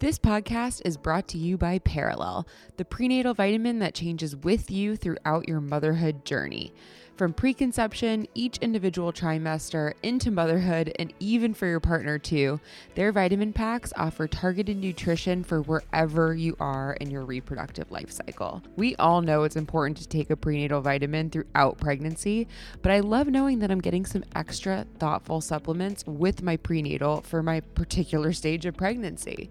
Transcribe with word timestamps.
This 0.00 0.16
podcast 0.16 0.82
is 0.84 0.96
brought 0.96 1.26
to 1.28 1.38
you 1.38 1.58
by 1.58 1.80
Perelel, 1.80 2.46
the 2.76 2.84
prenatal 2.84 3.34
vitamin 3.34 3.80
that 3.80 3.96
changes 3.96 4.36
with 4.36 4.70
you 4.70 4.94
throughout 4.94 5.48
your 5.48 5.60
motherhood 5.60 6.24
journey. 6.24 6.72
From 7.16 7.32
preconception, 7.32 8.28
each 8.32 8.58
individual 8.58 9.12
trimester, 9.12 9.94
into 10.04 10.30
motherhood, 10.30 10.92
and 11.00 11.12
even 11.18 11.52
for 11.52 11.66
your 11.66 11.80
partner 11.80 12.16
too, 12.16 12.60
their 12.94 13.10
vitamin 13.10 13.52
packs 13.52 13.92
offer 13.96 14.28
targeted 14.28 14.76
nutrition 14.76 15.42
for 15.42 15.62
wherever 15.62 16.32
you 16.32 16.56
are 16.60 16.92
in 17.00 17.10
your 17.10 17.24
reproductive 17.24 17.90
life 17.90 18.12
cycle. 18.12 18.62
We 18.76 18.94
all 19.00 19.20
know 19.20 19.42
it's 19.42 19.56
important 19.56 19.96
to 19.96 20.06
take 20.06 20.30
a 20.30 20.36
prenatal 20.36 20.80
vitamin 20.80 21.30
throughout 21.30 21.78
pregnancy, 21.78 22.46
but 22.82 22.92
I 22.92 23.00
love 23.00 23.26
knowing 23.26 23.58
that 23.58 23.72
I'm 23.72 23.80
getting 23.80 24.06
some 24.06 24.22
extra 24.36 24.86
thoughtful 25.00 25.40
supplements 25.40 26.06
with 26.06 26.40
my 26.40 26.56
prenatal 26.56 27.22
for 27.22 27.42
my 27.42 27.58
particular 27.58 28.32
stage 28.32 28.64
of 28.64 28.76
pregnancy. 28.76 29.50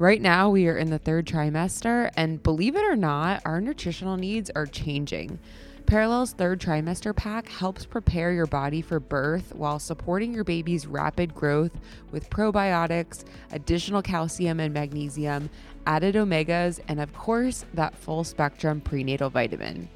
Right 0.00 0.22
now, 0.22 0.48
we 0.48 0.66
are 0.66 0.78
in 0.78 0.88
the 0.88 0.98
third 0.98 1.26
trimester, 1.26 2.10
and 2.16 2.42
believe 2.42 2.74
it 2.74 2.90
or 2.90 2.96
not, 2.96 3.42
our 3.44 3.60
nutritional 3.60 4.16
needs 4.16 4.50
are 4.56 4.64
changing. 4.64 5.38
Perelel's 5.84 6.32
third 6.32 6.58
trimester 6.58 7.14
pack 7.14 7.50
helps 7.50 7.84
prepare 7.84 8.32
your 8.32 8.46
body 8.46 8.80
for 8.80 8.98
birth 8.98 9.54
while 9.54 9.78
supporting 9.78 10.32
your 10.32 10.42
baby's 10.42 10.86
rapid 10.86 11.34
growth 11.34 11.72
with 12.12 12.30
probiotics, 12.30 13.24
additional 13.52 14.00
calcium 14.00 14.58
and 14.58 14.72
magnesium, 14.72 15.50
added 15.86 16.14
omegas, 16.14 16.80
and 16.88 16.98
of 16.98 17.12
course, 17.12 17.66
that 17.74 17.94
full 17.94 18.24
spectrum 18.24 18.80
prenatal 18.80 19.28
vitamin. 19.28 19.86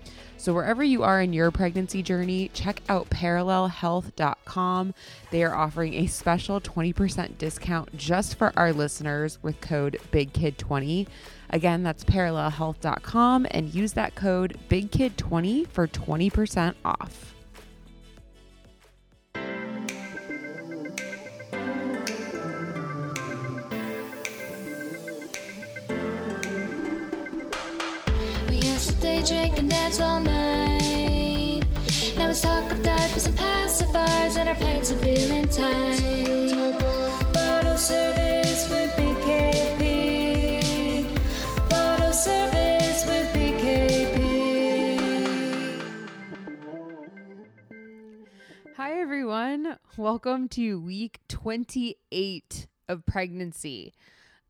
So, 0.44 0.52
wherever 0.52 0.84
you 0.84 1.02
are 1.02 1.22
in 1.22 1.32
your 1.32 1.50
pregnancy 1.50 2.02
journey, 2.02 2.50
check 2.52 2.82
out 2.90 3.08
perelelhealth.com. 3.08 4.92
They 5.30 5.42
are 5.42 5.54
offering 5.54 5.94
a 5.94 6.06
special 6.06 6.60
20% 6.60 7.38
discount 7.38 7.96
just 7.96 8.34
for 8.34 8.52
our 8.54 8.70
listeners 8.70 9.38
with 9.40 9.58
code 9.62 9.98
BIGKID20. 10.12 11.06
Again, 11.48 11.82
that's 11.82 12.04
perelelhealth.com 12.04 13.46
and 13.52 13.74
use 13.74 13.94
that 13.94 14.16
code 14.16 14.58
BIGKID20 14.68 15.66
for 15.68 15.88
20% 15.88 16.74
off. 16.84 17.33
Hi, 48.76 49.00
everyone. 49.00 49.78
Welcome 49.96 50.48
to 50.50 50.80
week 50.80 51.20
28 51.28 52.66
of 52.88 53.06
pregnancy. 53.06 53.94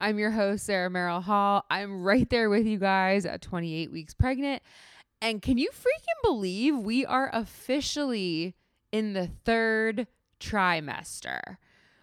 I'm 0.00 0.18
your 0.18 0.32
host, 0.32 0.66
Sarah 0.66 0.90
Merrill 0.90 1.20
Hall. 1.20 1.64
I'm 1.70 2.02
right 2.02 2.28
there 2.28 2.50
with 2.50 2.66
you 2.66 2.78
guys 2.78 3.24
at 3.24 3.40
28 3.40 3.92
weeks 3.92 4.12
pregnant. 4.12 4.62
And 5.22 5.40
can 5.40 5.56
you 5.56 5.70
freaking 5.70 6.22
believe 6.22 6.76
we 6.76 7.06
are 7.06 7.30
officially 7.32 8.54
in 8.94 9.12
the 9.12 9.28
third 9.44 10.06
trimester? 10.38 11.56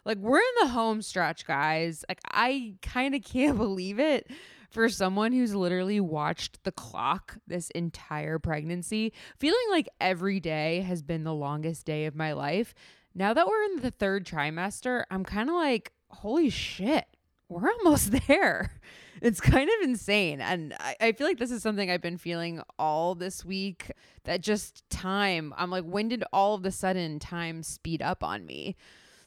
Like, 0.04 0.18
we're 0.18 0.40
in 0.40 0.56
the 0.60 0.68
home 0.68 1.02
stretch, 1.02 1.46
guys. 1.46 2.04
Like, 2.10 2.20
I 2.30 2.76
kind 2.82 3.16
of 3.16 3.24
can't 3.24 3.58
believe 3.66 3.98
it 3.98 4.30
for 4.72 4.90
someone 4.90 5.32
who's 5.32 5.56
literally 5.56 6.02
watched 6.02 6.62
the 6.66 6.72
clock 6.74 7.38
this 7.48 7.70
entire 7.72 8.40
pregnancy, 8.40 9.14
feeling 9.40 9.66
like 9.70 9.88
every 10.02 10.42
day 10.42 10.82
has 10.82 11.02
been 11.02 11.24
the 11.24 11.34
longest 11.34 11.86
day 11.86 12.06
of 12.08 12.16
my 12.16 12.34
life. 12.34 12.74
Now 13.16 13.34
that 13.34 13.48
we're 13.48 13.64
in 13.64 13.78
the 13.78 13.92
third 13.92 14.26
trimester, 14.26 15.06
I'm 15.10 15.24
kind 15.24 15.50
of 15.50 15.56
like, 15.56 15.94
holy 16.10 16.50
shit, 16.50 17.06
we're 17.48 17.70
almost 17.86 18.12
there. 18.28 18.82
It's 19.22 19.40
kind 19.40 19.70
of 19.70 19.88
insane. 19.88 20.42
And 20.42 20.76
I, 20.80 20.96
I 21.00 21.12
feel 21.12 21.28
like 21.28 21.38
this 21.38 21.52
is 21.52 21.62
something 21.62 21.92
I've 21.92 22.02
been 22.02 22.18
feeling 22.18 22.62
all 22.80 23.14
this 23.14 23.46
week 23.46 23.92
that 24.24 24.42
just 24.42 24.90
time, 24.90 25.54
I'm 25.58 25.70
like, 25.70 25.84
when 25.84 26.10
did 26.10 26.24
all 26.34 26.56
of 26.56 26.66
a 26.66 26.72
sudden 26.72 27.20
time 27.20 27.62
speed 27.62 28.02
up 28.02 28.24
on 28.24 28.46
me? 28.46 28.76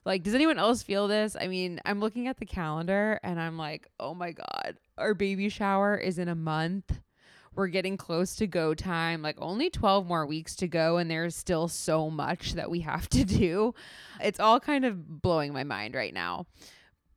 Like, 0.05 0.23
does 0.23 0.35
anyone 0.35 0.59
else 0.59 0.83
feel 0.83 1.09
this? 1.09 1.37
I 1.41 1.47
mean, 1.47 1.81
I'm 1.85 2.01
looking 2.01 2.27
at 2.27 2.39
the 2.39 2.45
calendar 2.45 3.21
and 3.23 3.41
I'm 3.41 3.57
like, 3.57 3.89
oh 3.99 4.15
my 4.15 4.33
God, 4.33 4.77
our 4.99 5.15
baby 5.15 5.49
shower 5.49 5.97
is 5.97 6.19
in 6.19 6.29
a 6.29 6.35
month. 6.35 7.01
We're 7.55 7.69
getting 7.69 7.97
close 7.97 8.35
to 8.37 8.49
go 8.49 8.75
time, 8.75 9.23
like 9.23 9.37
only 9.41 9.71
12 9.71 10.09
more 10.09 10.27
weeks 10.27 10.57
to 10.57 10.67
go, 10.67 10.97
and 10.97 11.09
there's 11.09 11.37
still 11.37 11.69
so 11.69 12.11
much 12.11 12.55
that 12.55 12.69
we 12.69 12.81
have 12.81 13.09
to 13.11 13.25
do. 13.25 13.75
It's 14.21 14.41
all 14.41 14.59
kind 14.59 14.85
of 14.85 15.23
blowing 15.23 15.53
my 15.53 15.63
mind 15.63 15.95
right 15.95 16.13
now. 16.13 16.47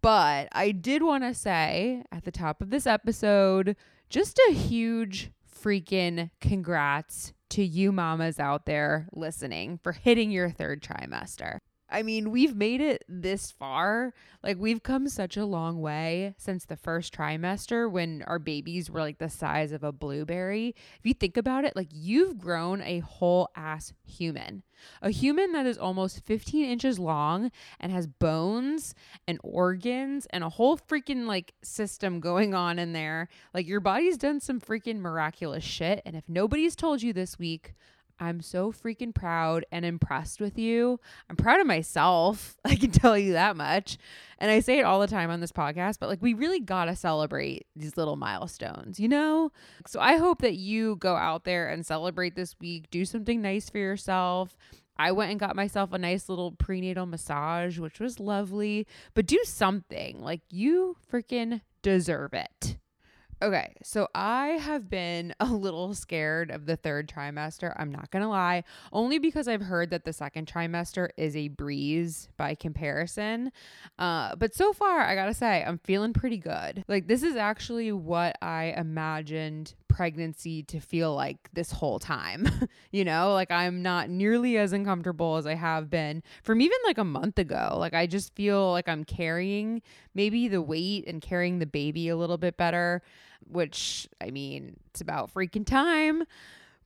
But 0.02 0.48
I 0.52 0.72
did 0.72 1.04
want 1.04 1.24
to 1.24 1.34
say 1.34 2.04
at 2.12 2.24
the 2.24 2.32
top 2.32 2.62
of 2.62 2.70
this 2.70 2.88
episode, 2.88 3.76
just 4.10 4.40
a 4.50 4.54
huge 4.54 5.32
freaking 5.52 6.30
congrats 6.40 7.34
to 7.50 7.64
you 7.64 7.92
mamas 7.92 8.40
out 8.40 8.66
there 8.66 9.08
listening 9.14 9.80
for 9.82 9.94
hitting 9.94 10.32
your 10.32 10.50
third 10.50 10.82
trimester. 10.82 11.60
I 11.90 12.04
mean, 12.04 12.32
we've 12.32 12.56
made 12.56 12.82
it 12.82 13.06
this 13.08 13.52
far. 13.52 14.14
Like, 14.44 14.58
we've 14.58 14.84
come 14.84 15.08
such 15.08 15.38
a 15.38 15.46
long 15.46 15.80
way 15.80 16.34
since 16.38 16.66
the 16.66 16.76
first 16.76 17.14
trimester 17.14 17.90
when 17.90 18.24
our 18.24 18.40
babies 18.40 18.90
were 18.90 19.00
like 19.00 19.20
the 19.20 19.30
size 19.30 19.72
of 19.72 19.84
a 19.84 19.92
blueberry. 19.92 20.76
If 21.00 21.06
you 21.06 21.14
think 21.14 21.38
about 21.38 21.64
it, 21.64 21.76
like, 21.76 21.90
you've 21.92 22.38
grown 22.38 22.82
a 22.82 23.00
whole 23.00 23.50
ass 23.56 23.94
human. 24.06 24.64
A 25.02 25.10
human 25.10 25.54
that 25.54 25.66
is 25.66 25.78
almost 25.78 26.26
15 26.26 26.66
inches 26.66 27.00
long 27.00 27.52
and 27.80 27.92
has 27.92 28.06
bones 28.06 28.94
and 29.28 29.40
organs 29.44 30.28
and 30.32 30.44
a 30.44 30.50
whole 30.50 30.78
freaking 30.78 31.26
like 31.26 31.54
system 31.64 32.20
going 32.20 32.54
on 32.54 32.78
in 32.80 32.94
there. 32.94 33.30
Like, 33.54 33.68
your 33.68 33.80
body's 33.80 34.18
done 34.18 34.40
some 34.40 34.60
freaking 34.60 35.00
miraculous 35.00 35.64
shit. 35.64 36.02
And 36.06 36.16
if 36.16 36.26
nobody's 36.28 36.76
told 36.76 37.02
you 37.02 37.14
this 37.14 37.40
week, 37.40 37.74
I'm 38.20 38.42
so 38.42 38.72
freaking 38.72 39.14
proud 39.14 39.66
and 39.72 39.86
impressed 39.86 40.42
with 40.42 40.58
you. 40.58 41.00
I'm 41.30 41.36
proud 41.36 41.60
of 41.60 41.68
myself. 41.68 42.58
I 42.66 42.76
can 42.76 42.92
tell 42.92 43.18
you 43.18 43.34
that 43.34 43.56
much. 43.56 43.98
And 44.40 44.52
I 44.52 44.60
say 44.60 44.80
it 44.80 44.84
all 44.84 45.00
the 45.00 45.08
time 45.08 45.30
on 45.30 45.40
this 45.40 45.52
podcast, 45.52 45.98
but 46.00 46.10
like 46.10 46.22
we 46.22 46.34
really 46.34 46.60
got 46.60 46.86
to 46.86 46.96
celebrate 46.96 47.68
these 47.76 47.98
little 47.98 48.16
milestones, 48.16 49.00
you 49.00 49.08
know? 49.08 49.52
So 49.86 50.00
I 50.00 50.18
hope 50.18 50.42
that 50.42 50.56
you 50.56 50.96
go 50.98 51.16
out 51.16 51.44
there 51.44 51.70
and 51.70 51.86
celebrate 51.86 52.36
this 52.36 52.56
week, 52.60 52.90
do 52.90 53.06
something 53.06 53.42
nice 53.42 53.70
for 53.70 53.78
yourself. 53.78 54.58
I 55.00 55.12
went 55.12 55.32
and 55.32 55.40
got 55.40 55.56
myself 55.56 55.94
a 55.94 55.98
nice 55.98 56.28
little 56.28 56.52
prenatal 56.52 57.06
massage, 57.06 57.78
which 57.78 58.00
was 58.00 58.20
lovely, 58.20 58.88
but 59.14 59.28
do 59.28 59.40
something. 59.44 60.22
Like 60.22 60.42
you 60.50 60.98
freaking 61.12 61.62
deserve 61.84 62.34
it. 62.34 62.77
Okay, 63.40 63.76
so 63.84 64.08
I 64.16 64.48
have 64.48 64.90
been 64.90 65.36
a 65.40 65.46
little 65.46 65.94
scared 65.94 66.50
of 66.50 66.66
the 66.66 66.76
third 66.76 67.08
trimester. 67.08 67.74
I'm 67.78 67.92
not 67.92 68.10
going 68.10 68.24
to 68.24 68.30
lie, 68.30 68.64
only 68.92 69.20
because 69.20 69.48
I've 69.48 69.62
heard 69.62 69.92
that 69.92 70.06
the 70.06 70.14
second 70.14 70.52
trimester 70.52 71.10
is 71.18 71.36
a 71.36 71.50
breeze 71.50 72.30
by 72.38 72.56
comparison. 72.56 73.52
Uh, 74.00 74.36
but 74.36 74.56
so 74.56 74.74
far, 74.74 75.02
I 75.02 75.14
got 75.14 75.26
to 75.26 75.34
say, 75.36 75.64
I'm 75.64 75.78
feeling 75.78 76.14
pretty 76.14 76.38
good. 76.38 76.84
Like, 76.88 77.08
this 77.08 77.22
is 77.22 77.36
actually 77.36 77.92
what 77.92 78.38
I 78.42 78.74
imagined 78.76 79.76
pregnancy 79.88 80.62
to 80.62 80.80
feel 80.80 81.16
like 81.16 81.50
this 81.54 81.72
whole 81.72 82.00
time. 82.00 82.48
you 82.92 83.04
know, 83.04 83.34
like 83.34 83.50
I'm 83.50 83.82
not 83.82 84.10
nearly 84.10 84.58
as 84.58 84.72
uncomfortable 84.72 85.38
as 85.38 85.48
I 85.48 85.56
have 85.56 85.90
been 85.90 86.22
from 86.44 86.62
even 86.62 86.78
like 86.86 87.00
a 87.00 87.04
month 87.04 87.40
ago. 87.40 87.76
Like, 87.80 87.94
I 87.96 88.06
just 88.06 88.36
feel 88.36 88.72
like 88.72 88.88
I'm 88.88 89.04
carrying 89.04 89.82
maybe 90.14 90.48
the 90.48 90.62
weight 90.62 91.06
and 91.08 91.22
carrying 91.22 91.58
the 91.60 91.66
baby 91.66 92.10
a 92.10 92.18
little 92.18 92.38
bit 92.38 92.58
better 92.58 93.02
which 93.46 94.08
I 94.22 94.32
mean, 94.32 94.78
it's 94.88 95.02
about 95.02 95.34
freaking 95.34 95.66
time, 95.66 96.24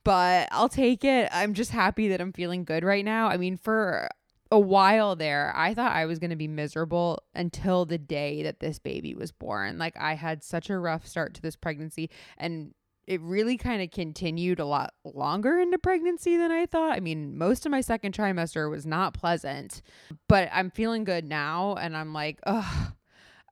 but 0.03 0.48
I'll 0.51 0.69
take 0.69 1.03
it. 1.03 1.30
I'm 1.31 1.53
just 1.53 1.71
happy 1.71 2.09
that 2.09 2.21
I'm 2.21 2.33
feeling 2.33 2.63
good 2.63 2.83
right 2.83 3.06
now. 3.06 3.27
I 3.27 3.38
mean, 3.38 3.57
for 3.57 4.09
a 4.51 4.59
while 4.59 5.15
there, 5.15 5.53
I 5.56 5.74
thought 5.74 5.94
I 5.94 6.06
was 6.06 6.19
going 6.19 6.31
to 6.31 6.36
be 6.36 6.48
miserable 6.48 7.24
until 7.33 7.86
the 7.86 7.98
day 7.98 8.44
that 8.44 8.59
this 8.59 8.80
baby 8.80 9.15
was 9.15 9.31
born. 9.31 9.77
Like, 9.77 9.95
I 9.98 10.15
had 10.15 10.44
such 10.44 10.69
a 10.69 10.77
rough 10.77 11.07
start 11.07 11.33
to 11.36 11.42
this 11.42 11.56
pregnancy, 11.56 12.09
and 12.38 12.74
it 13.07 13.21
really 13.21 13.57
kind 13.57 13.81
of 13.81 13.92
continued 13.92 14.59
a 14.59 14.65
lot 14.65 14.94
longer 15.03 15.57
into 15.57 15.77
pregnancy 15.77 16.38
than 16.38 16.51
I 16.51 16.65
thought. 16.65 16.95
I 16.95 17.00
mean, 17.00 17.38
most 17.38 17.65
of 17.65 17.71
my 17.71 17.81
second 17.81 18.13
trimester 18.13 18.69
was 18.69 18.86
not 18.86 19.13
pleasant, 19.13 19.81
but 20.27 20.50
I'm 20.51 20.69
feeling 20.69 21.06
good 21.06 21.25
now, 21.25 21.75
and 21.75 21.95
I'm 21.95 22.13
like, 22.13 22.39
oh, 22.45 22.92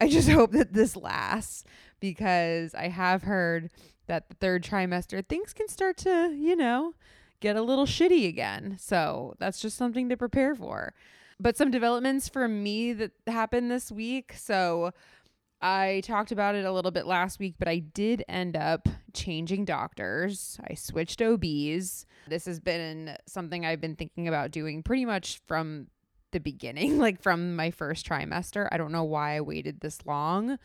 I 0.02 0.10
just 0.10 0.30
hope 0.30 0.52
that 0.52 0.74
this 0.74 0.96
lasts 0.96 1.64
because 2.00 2.74
I 2.76 2.88
have 2.88 3.24
heard 3.24 3.70
that 4.08 4.30
the 4.30 4.36
third 4.36 4.64
trimester 4.64 5.26
things 5.26 5.54
can 5.54 5.68
start 5.68 5.98
to, 5.98 6.36
you 6.36 6.56
know, 6.56 6.94
get 7.40 7.56
a 7.56 7.62
little 7.62 7.86
shitty 7.86 8.28
again. 8.28 8.78
So 8.80 9.36
that's 9.40 9.62
just 9.62 9.78
something 9.78 10.10
to 10.10 10.18
prepare 10.18 10.56
for. 10.56 10.94
But 11.40 11.56
some 11.56 11.72
developments 11.72 12.28
for 12.28 12.48
me 12.48 12.92
that 12.94 13.12
happened 13.28 13.72
this 13.72 13.92
week. 13.92 14.34
So 14.38 14.92
I 15.62 16.02
talked 16.06 16.32
about 16.32 16.56
it 16.56 16.66
a 16.66 16.72
little 16.72 16.92
bit 16.92 17.06
last 17.06 17.40
week, 17.40 17.56
but 17.60 17.68
I 17.68 17.80
did 17.80 18.24
end 18.28 18.56
up 18.56 18.88
changing 19.14 19.66
doctors. 19.66 20.60
I 20.70 20.74
switched 20.74 21.22
OBs. 21.22 22.06
This 22.28 22.46
has 22.46 22.60
been 22.60 23.16
something 23.26 23.66
I've 23.66 23.82
been 23.82 23.96
thinking 23.96 24.28
about 24.28 24.52
doing 24.52 24.84
pretty 24.84 25.06
much 25.06 25.42
from 25.48 25.88
the 26.32 26.40
beginning, 26.40 26.98
like 27.00 27.22
from 27.22 27.56
my 27.56 27.72
first 27.72 28.08
trimester. 28.08 28.68
I 28.72 28.78
don't 28.78 28.92
know 28.92 29.04
why 29.04 29.36
I 29.36 29.42
waited 29.42 29.82
this 29.82 30.00
long, 30.06 30.58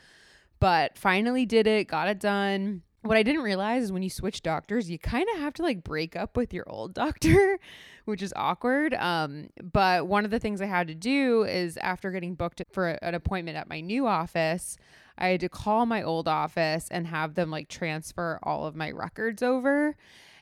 but 0.65 0.97
finally 0.97 1.45
did 1.45 1.67
it, 1.67 1.89
got 1.89 2.09
it 2.09 2.19
done. 2.19 2.81
What 3.03 3.19
I 3.19 3.23
didn't 3.23 3.43
realize 3.43 3.83
is 3.83 3.93
when 3.93 4.03
you 4.03 4.09
switch 4.09 4.41
doctors, 4.43 4.89
you 4.89 4.99
kind 4.99 5.29
of 5.35 5.41
have 5.41 5.53
to 5.55 5.63
like 5.63 5.85
break 5.85 6.17
up 6.17 6.39
with 6.39 6.55
your 6.55 6.65
old 6.67 6.95
doctor, 6.95 7.59
which 8.07 8.23
is 8.23 8.33
awkward. 8.35 8.95
Um, 8.95 9.51
but 9.63 10.07
one 10.07 10.25
of 10.25 10.31
the 10.31 10.39
things 10.39 10.63
I 10.63 10.67
had 10.67 10.87
to 10.87 10.95
do 10.95 11.45
is 11.45 11.77
after 11.77 12.11
getting 12.11 12.35
booked 12.35 12.63
for 12.73 12.93
an 13.03 13.15
appointment 13.15 13.59
at 13.59 13.69
my 13.69 13.83
new 13.83 14.07
office, 14.07 14.79
I 15.19 15.29
had 15.29 15.41
to 15.41 15.51
call 15.51 15.85
my 15.85 16.03
old 16.03 16.29
office 16.29 16.89
and 16.91 17.09
have 17.09 17.35
them 17.35 17.51
like 17.51 17.69
transfer 17.69 18.39
all 18.43 18.67
of 18.67 18.75
my 18.75 18.91
records 18.91 19.43
over. 19.43 19.99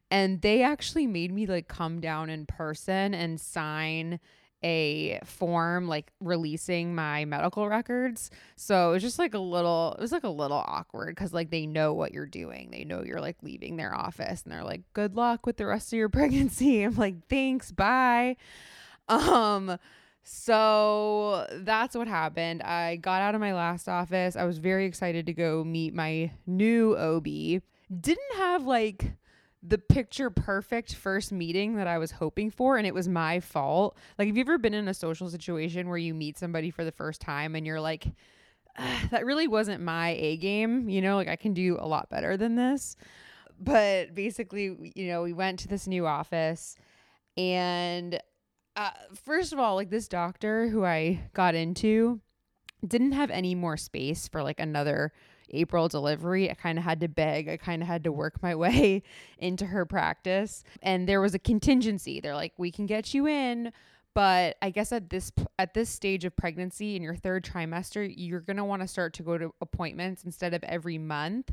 And 0.09 0.41
they 0.41 0.63
actually 0.63 1.09
made 1.09 1.33
me 1.33 1.47
like 1.47 1.67
come 1.67 2.01
down 2.01 2.31
in 2.31 2.47
person 2.47 3.13
and 3.13 3.41
sign 3.41 4.21
a 4.65 5.19
form 5.25 5.89
like 5.89 6.13
releasing 6.21 6.95
my 6.95 7.25
medical 7.25 7.69
records. 7.69 8.31
So 8.57 8.91
it 8.91 8.93
was 8.95 9.03
just 9.03 9.19
like 9.19 9.35
a 9.35 9.39
little 9.39 9.95
it 9.99 10.01
was 10.01 10.13
like 10.13 10.25
a 10.25 10.29
little 10.29 10.63
awkward 10.67 11.17
cuz 11.17 11.33
like 11.33 11.51
they 11.51 11.67
know 11.67 11.93
what 11.93 12.13
you're 12.13 12.27
doing. 12.27 12.71
They 12.71 12.85
know 12.85 13.03
you're 13.03 13.21
like 13.21 13.37
leaving 13.43 13.77
their 13.77 13.95
office 13.95 14.43
and 14.43 14.53
they're 14.53 14.65
like 14.65 14.83
good 14.93 15.15
luck 15.17 15.47
with 15.47 15.57
the 15.57 15.67
rest 15.67 15.93
of 15.93 15.97
your 15.99 16.09
pregnancy. 16.11 16.83
I'm 16.83 16.97
like 16.97 17.29
thanks, 17.29 17.73
bye. 17.73 18.37
Um 19.09 19.79
so 20.25 21.47
that's 21.51 21.97
what 21.97 22.07
happened. 22.07 22.63
I 22.63 22.97
got 22.97 23.23
out 23.23 23.35
of 23.35 23.41
my 23.41 23.55
last 23.55 23.89
office. 23.89 24.37
I 24.37 24.45
was 24.45 24.59
very 24.59 24.87
excited 24.87 25.27
to 25.27 25.33
go 25.33 25.65
meet 25.65 25.95
my 25.95 26.31
new 26.47 26.97
OB. 26.97 27.25
Didn't 27.25 28.37
have 28.37 28.65
like 28.65 29.15
the 29.63 29.79
picture 29.79 30.29
perfect 30.29 30.95
first 30.95 31.31
meeting 31.31 31.77
that 31.77 31.87
I 31.87 31.99
was 31.99 32.11
hoping 32.11 32.51
for, 32.51 32.77
and 32.77 32.87
it 32.87 32.95
was 32.95 33.09
my 33.09 33.39
fault. 33.41 33.97
Like, 34.19 34.27
have 34.27 34.37
you 34.37 34.43
ever 34.43 34.59
been 34.59 34.75
in 34.75 34.89
a 34.89 34.95
social 34.95 35.31
situation 35.31 35.89
where 35.89 35.99
you 35.99 36.15
meet 36.15 36.37
somebody 36.37 36.71
for 36.71 36.85
the 36.85 36.93
first 36.93 37.21
time 37.21 37.55
and 37.55 37.65
you're 37.65 37.81
like, 37.81 38.07
that 39.11 39.25
really 39.25 39.47
wasn't 39.47 39.83
my 39.83 40.17
A 40.19 40.37
game? 40.37 40.89
You 40.89 41.01
know, 41.01 41.17
like 41.17 41.29
I 41.29 41.37
can 41.37 41.55
do 41.55 41.77
a 41.79 41.87
lot 41.87 42.11
better 42.11 42.37
than 42.37 42.57
this. 42.57 42.97
But 43.61 44.15
basically, 44.15 44.93
you 44.97 45.07
know, 45.07 45.23
we 45.23 45.33
went 45.33 45.61
to 45.61 45.69
this 45.69 45.87
new 45.87 46.07
office, 46.07 46.77
and 47.37 48.19
uh, 48.75 48.91
first 49.15 49.53
of 49.53 49.61
all, 49.61 49.77
like 49.77 49.91
this 49.91 50.09
doctor 50.09 50.69
who 50.69 50.85
I 50.85 51.21
got 51.35 51.55
into 51.55 52.21
didn't 52.85 53.13
have 53.13 53.31
any 53.31 53.55
more 53.55 53.77
space 53.77 54.27
for 54.27 54.43
like 54.43 54.59
another 54.59 55.13
April 55.53 55.89
delivery, 55.89 56.51
I 56.51 56.55
kind 56.55 56.79
of 56.79 56.85
had 56.85 57.01
to 57.01 57.09
beg. 57.09 57.49
I 57.49 57.57
kind 57.57 57.83
of 57.83 57.89
had 57.89 58.05
to 58.05 58.13
work 58.13 58.43
my 58.43 58.55
way 58.57 59.03
into 59.39 59.67
her 59.67 59.85
practice. 59.85 60.65
And 60.83 61.09
there 61.09 61.21
was 61.21 61.35
a 61.35 61.39
contingency. 61.39 62.21
They're 62.21 62.35
like, 62.35 62.53
"We 62.57 62.71
can 62.71 62.87
get 62.87 63.15
you 63.15 63.27
in, 63.27 63.73
but 64.15 64.57
I 64.61 64.71
guess 64.71 64.93
at 64.93 65.11
this 65.11 65.33
at 65.59 65.75
this 65.75 65.89
stage 65.89 66.25
of 66.25 66.37
pregnancy 66.37 66.97
in 66.97 67.03
your 67.03 67.17
third 67.17 67.45
trimester, 67.45 68.13
you're 68.15 68.41
going 68.41 68.59
to 68.59 68.65
want 68.65 68.83
to 68.83 68.89
start 68.89 69.15
to 69.15 69.23
go 69.23 69.39
to 69.39 69.55
appointments 69.61 70.25
instead 70.25 70.55
of 70.55 70.63
every 70.65 70.99
month, 70.99 71.53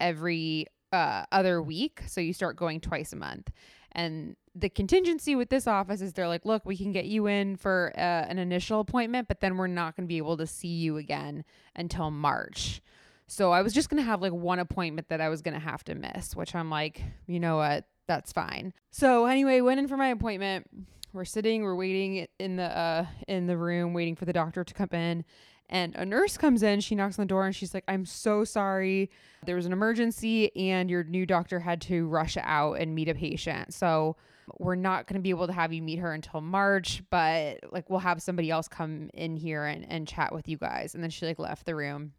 every 0.00 0.66
uh, 0.92 1.24
other 1.30 1.62
week. 1.62 2.02
So 2.06 2.20
you 2.20 2.32
start 2.32 2.56
going 2.56 2.80
twice 2.80 3.12
a 3.12 3.16
month. 3.16 3.50
And 3.92 4.36
the 4.54 4.68
contingency 4.68 5.36
with 5.36 5.50
this 5.50 5.66
office 5.66 6.00
is 6.00 6.12
they're 6.12 6.28
like, 6.28 6.44
look, 6.44 6.64
we 6.64 6.76
can 6.76 6.92
get 6.92 7.04
you 7.06 7.26
in 7.26 7.56
for 7.56 7.92
uh, 7.96 8.00
an 8.00 8.38
initial 8.38 8.80
appointment, 8.80 9.28
but 9.28 9.40
then 9.40 9.56
we're 9.56 9.66
not 9.68 9.96
going 9.96 10.06
to 10.06 10.08
be 10.08 10.16
able 10.16 10.36
to 10.36 10.46
see 10.46 10.68
you 10.68 10.96
again 10.96 11.44
until 11.76 12.10
March. 12.10 12.80
So 13.26 13.52
I 13.52 13.62
was 13.62 13.72
just 13.72 13.88
going 13.88 14.02
to 14.02 14.06
have 14.06 14.20
like 14.20 14.32
one 14.32 14.58
appointment 14.58 15.08
that 15.08 15.20
I 15.20 15.28
was 15.28 15.42
going 15.42 15.54
to 15.54 15.60
have 15.60 15.82
to 15.84 15.94
miss, 15.94 16.36
which 16.36 16.54
I'm 16.54 16.70
like, 16.70 17.02
you 17.26 17.40
know 17.40 17.56
what? 17.56 17.86
That's 18.06 18.32
fine. 18.32 18.74
So 18.90 19.26
anyway, 19.26 19.60
went 19.60 19.80
in 19.80 19.88
for 19.88 19.96
my 19.96 20.08
appointment. 20.08 20.68
We're 21.12 21.24
sitting, 21.24 21.62
we're 21.62 21.76
waiting 21.76 22.26
in 22.38 22.56
the 22.56 22.64
uh 22.64 23.06
in 23.28 23.46
the 23.46 23.56
room 23.56 23.94
waiting 23.94 24.16
for 24.16 24.24
the 24.24 24.32
doctor 24.32 24.64
to 24.64 24.74
come 24.74 24.88
in. 24.92 25.24
And 25.70 25.94
a 25.94 26.04
nurse 26.04 26.36
comes 26.36 26.62
in, 26.62 26.80
she 26.80 26.94
knocks 26.94 27.18
on 27.18 27.22
the 27.22 27.28
door 27.28 27.46
and 27.46 27.56
she's 27.56 27.72
like, 27.72 27.84
I'm 27.88 28.04
so 28.04 28.44
sorry. 28.44 29.10
There 29.46 29.56
was 29.56 29.64
an 29.64 29.72
emergency 29.72 30.54
and 30.56 30.90
your 30.90 31.04
new 31.04 31.24
doctor 31.24 31.60
had 31.60 31.80
to 31.82 32.06
rush 32.08 32.36
out 32.42 32.74
and 32.74 32.94
meet 32.94 33.08
a 33.08 33.14
patient. 33.14 33.72
So 33.72 34.16
we're 34.58 34.74
not 34.74 35.06
going 35.06 35.14
to 35.14 35.22
be 35.22 35.30
able 35.30 35.46
to 35.46 35.52
have 35.52 35.72
you 35.72 35.80
meet 35.80 36.00
her 36.00 36.12
until 36.12 36.42
March, 36.42 37.02
but 37.10 37.60
like 37.72 37.88
we'll 37.88 38.00
have 38.00 38.20
somebody 38.20 38.50
else 38.50 38.68
come 38.68 39.08
in 39.14 39.36
here 39.36 39.64
and, 39.64 39.90
and 39.90 40.06
chat 40.06 40.34
with 40.34 40.48
you 40.48 40.58
guys. 40.58 40.94
And 40.94 41.02
then 41.02 41.10
she 41.10 41.24
like 41.24 41.38
left 41.38 41.64
the 41.64 41.74
room. 41.74 42.12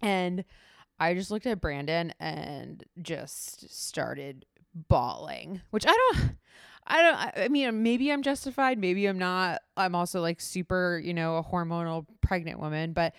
And 0.00 0.44
I 1.00 1.14
just 1.14 1.30
looked 1.30 1.46
at 1.46 1.60
Brandon 1.60 2.12
and 2.18 2.84
just 3.00 3.74
started 3.74 4.46
bawling, 4.74 5.60
which 5.70 5.86
I 5.86 5.90
don't 5.92 6.32
I 6.90 7.02
don't 7.02 7.44
I 7.44 7.48
mean 7.48 7.82
maybe 7.82 8.10
I'm 8.10 8.22
justified, 8.22 8.78
maybe 8.78 9.06
I'm 9.06 9.18
not. 9.18 9.60
I'm 9.76 9.94
also 9.94 10.20
like 10.20 10.40
super, 10.40 11.00
you 11.02 11.12
know, 11.14 11.36
a 11.36 11.44
hormonal 11.44 12.06
pregnant 12.22 12.58
woman, 12.60 12.92
but 12.92 13.14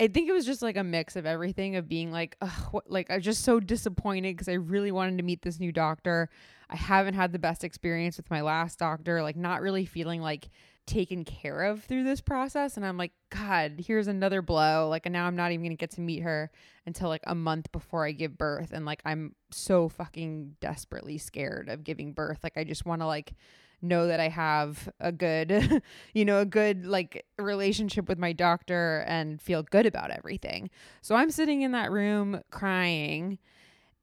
I 0.00 0.08
think 0.08 0.28
it 0.28 0.32
was 0.32 0.44
just 0.44 0.60
like 0.60 0.76
a 0.76 0.84
mix 0.84 1.14
of 1.14 1.24
everything 1.24 1.76
of 1.76 1.88
being 1.88 2.10
like, 2.10 2.36
what, 2.72 2.90
like 2.90 3.10
I 3.10 3.16
was 3.16 3.24
just 3.24 3.44
so 3.44 3.60
disappointed 3.60 4.34
because 4.36 4.48
I 4.48 4.54
really 4.54 4.90
wanted 4.90 5.18
to 5.18 5.24
meet 5.24 5.42
this 5.42 5.60
new 5.60 5.72
doctor. 5.72 6.28
I 6.68 6.76
haven't 6.76 7.14
had 7.14 7.32
the 7.32 7.38
best 7.38 7.62
experience 7.62 8.16
with 8.16 8.28
my 8.30 8.40
last 8.40 8.78
doctor, 8.78 9.22
like 9.22 9.36
not 9.36 9.62
really 9.62 9.86
feeling 9.86 10.20
like 10.20 10.48
taken 10.86 11.24
care 11.24 11.64
of 11.64 11.84
through 11.84 12.04
this 12.04 12.20
process. 12.20 12.76
And 12.76 12.84
I'm 12.84 12.96
like 12.96 13.12
god 13.30 13.82
here's 13.86 14.06
another 14.06 14.42
blow. 14.42 14.88
Like 14.88 15.06
and 15.06 15.12
now 15.12 15.26
I'm 15.26 15.36
not 15.36 15.52
even 15.52 15.62
going 15.62 15.76
to 15.76 15.80
get 15.80 15.92
to 15.92 16.00
meet 16.00 16.22
her 16.22 16.50
until 16.86 17.08
like 17.08 17.22
a 17.26 17.34
month 17.34 17.72
before 17.72 18.06
I 18.06 18.12
give 18.12 18.36
birth. 18.36 18.72
And 18.72 18.84
like 18.84 19.00
I'm 19.04 19.34
so 19.50 19.88
fucking 19.88 20.56
desperately 20.60 21.18
scared 21.18 21.68
of 21.68 21.84
giving 21.84 22.12
birth. 22.12 22.40
Like 22.42 22.56
I 22.56 22.64
just 22.64 22.84
want 22.84 23.00
to 23.00 23.06
like 23.06 23.34
know 23.82 24.06
that 24.06 24.20
I 24.20 24.28
have 24.28 24.88
a 24.98 25.12
good 25.12 25.82
you 26.14 26.24
know 26.24 26.40
a 26.40 26.46
good 26.46 26.86
like 26.86 27.26
relationship 27.38 28.08
with 28.08 28.18
my 28.18 28.32
doctor 28.32 29.04
and 29.06 29.40
feel 29.40 29.62
good 29.62 29.86
about 29.86 30.10
everything. 30.10 30.70
So 31.02 31.14
I'm 31.14 31.30
sitting 31.30 31.62
in 31.62 31.72
that 31.72 31.90
room 31.90 32.40
crying. 32.50 33.38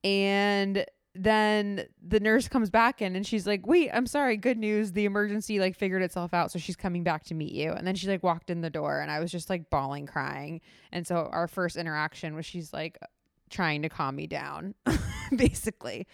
And 0.03 0.85
then 1.13 1.85
the 2.01 2.19
nurse 2.19 2.47
comes 2.47 2.69
back 2.69 3.01
in 3.01 3.15
and 3.15 3.27
she's 3.27 3.45
like, 3.45 3.67
"Wait, 3.67 3.89
I'm 3.93 4.07
sorry. 4.07 4.37
Good 4.37 4.57
news. 4.57 4.93
The 4.93 5.05
emergency 5.05 5.59
like 5.59 5.75
figured 5.75 6.01
itself 6.01 6.33
out, 6.33 6.51
so 6.51 6.59
she's 6.59 6.75
coming 6.75 7.03
back 7.03 7.25
to 7.25 7.33
meet 7.33 7.51
you." 7.51 7.71
And 7.71 7.85
then 7.85 7.95
she 7.95 8.07
like 8.07 8.23
walked 8.23 8.49
in 8.49 8.61
the 8.61 8.69
door 8.69 8.99
and 9.01 9.11
I 9.11 9.19
was 9.19 9.31
just 9.31 9.49
like 9.49 9.69
bawling 9.69 10.05
crying. 10.05 10.61
And 10.91 11.05
so 11.05 11.29
our 11.31 11.47
first 11.47 11.75
interaction 11.75 12.35
was 12.35 12.45
she's 12.45 12.71
like 12.73 12.97
trying 13.49 13.81
to 13.81 13.89
calm 13.89 14.15
me 14.15 14.27
down 14.27 14.73
basically. 15.35 16.07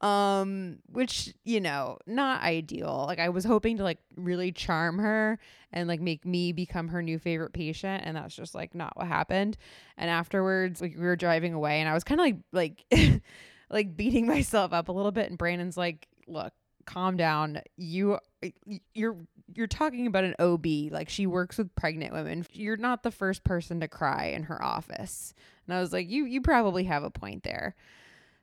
Um 0.00 0.78
which, 0.90 1.34
you 1.44 1.60
know, 1.60 1.98
not 2.06 2.42
ideal. 2.42 3.04
Like 3.06 3.18
I 3.18 3.28
was 3.28 3.44
hoping 3.44 3.76
to 3.76 3.82
like 3.82 3.98
really 4.16 4.52
charm 4.52 4.98
her 4.98 5.38
and 5.72 5.86
like 5.86 6.00
make 6.00 6.24
me 6.24 6.52
become 6.52 6.88
her 6.88 7.02
new 7.02 7.18
favorite 7.18 7.52
patient 7.52 8.04
and 8.06 8.16
that's 8.16 8.34
just 8.34 8.54
like 8.54 8.74
not 8.74 8.96
what 8.96 9.06
happened. 9.06 9.58
And 9.98 10.08
afterwards, 10.08 10.80
like 10.80 10.94
we 10.96 11.04
were 11.04 11.16
driving 11.16 11.52
away 11.52 11.80
and 11.80 11.88
I 11.88 11.94
was 11.94 12.04
kind 12.04 12.20
of 12.20 12.24
like 12.52 12.82
like 12.90 13.22
like 13.70 13.96
beating 13.96 14.26
myself 14.34 14.72
up 14.72 14.88
a 14.88 14.92
little 14.92 15.12
bit 15.12 15.28
and 15.28 15.38
Brandon's 15.38 15.76
like, 15.76 16.08
"Look, 16.26 16.52
calm 16.86 17.16
down. 17.16 17.60
You 17.76 18.18
you're 18.94 19.16
you're 19.54 19.66
talking 19.66 20.06
about 20.06 20.24
an 20.24 20.34
OB, 20.38 20.92
like 20.92 21.08
she 21.08 21.26
works 21.26 21.58
with 21.58 21.74
pregnant 21.74 22.12
women. 22.12 22.46
You're 22.52 22.76
not 22.76 23.02
the 23.02 23.10
first 23.10 23.44
person 23.44 23.80
to 23.80 23.88
cry 23.88 24.26
in 24.26 24.44
her 24.44 24.62
office." 24.62 25.34
And 25.66 25.74
I 25.74 25.80
was 25.80 25.92
like, 25.92 26.08
"You 26.08 26.24
you 26.24 26.40
probably 26.40 26.84
have 26.84 27.04
a 27.04 27.10
point 27.10 27.42
there." 27.42 27.74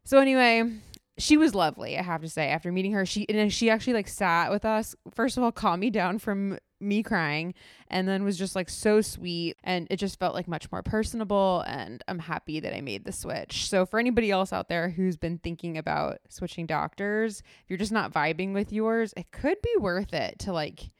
So 0.03 0.19
anyway, 0.19 0.71
she 1.17 1.37
was 1.37 1.55
lovely, 1.55 1.97
I 1.97 2.01
have 2.03 2.21
to 2.21 2.29
say. 2.29 2.49
After 2.49 2.71
meeting 2.71 2.93
her, 2.93 3.05
she 3.05 3.27
and 3.29 3.51
she 3.51 3.69
actually 3.69 3.93
like 3.93 4.07
sat 4.07 4.51
with 4.51 4.65
us. 4.65 4.95
First 5.13 5.37
of 5.37 5.43
all, 5.43 5.51
calmed 5.51 5.81
me 5.81 5.89
down 5.89 6.19
from 6.19 6.57
me 6.79 7.01
crying 7.03 7.53
and 7.89 8.07
then 8.07 8.23
was 8.23 8.37
just 8.37 8.55
like 8.55 8.69
so 8.69 9.01
sweet 9.01 9.57
and 9.63 9.87
it 9.89 9.97
just 9.97 10.19
felt 10.19 10.35
like 10.35 10.47
much 10.47 10.71
more 10.71 10.81
personable 10.81 11.63
and 11.67 12.03
I'm 12.07 12.19
happy 12.19 12.59
that 12.59 12.75
I 12.75 12.81
made 12.81 13.05
the 13.05 13.11
switch. 13.11 13.69
So 13.69 13.85
for 13.85 13.99
anybody 13.99 14.31
else 14.31 14.51
out 14.51 14.69
there 14.69 14.89
who's 14.89 15.17
been 15.17 15.37
thinking 15.37 15.77
about 15.77 16.19
switching 16.29 16.65
doctors, 16.65 17.39
if 17.39 17.69
you're 17.69 17.77
just 17.77 17.91
not 17.91 18.13
vibing 18.13 18.53
with 18.53 18.73
yours, 18.73 19.13
it 19.15 19.31
could 19.31 19.61
be 19.61 19.75
worth 19.79 20.13
it 20.13 20.39
to 20.39 20.53
like 20.53 20.91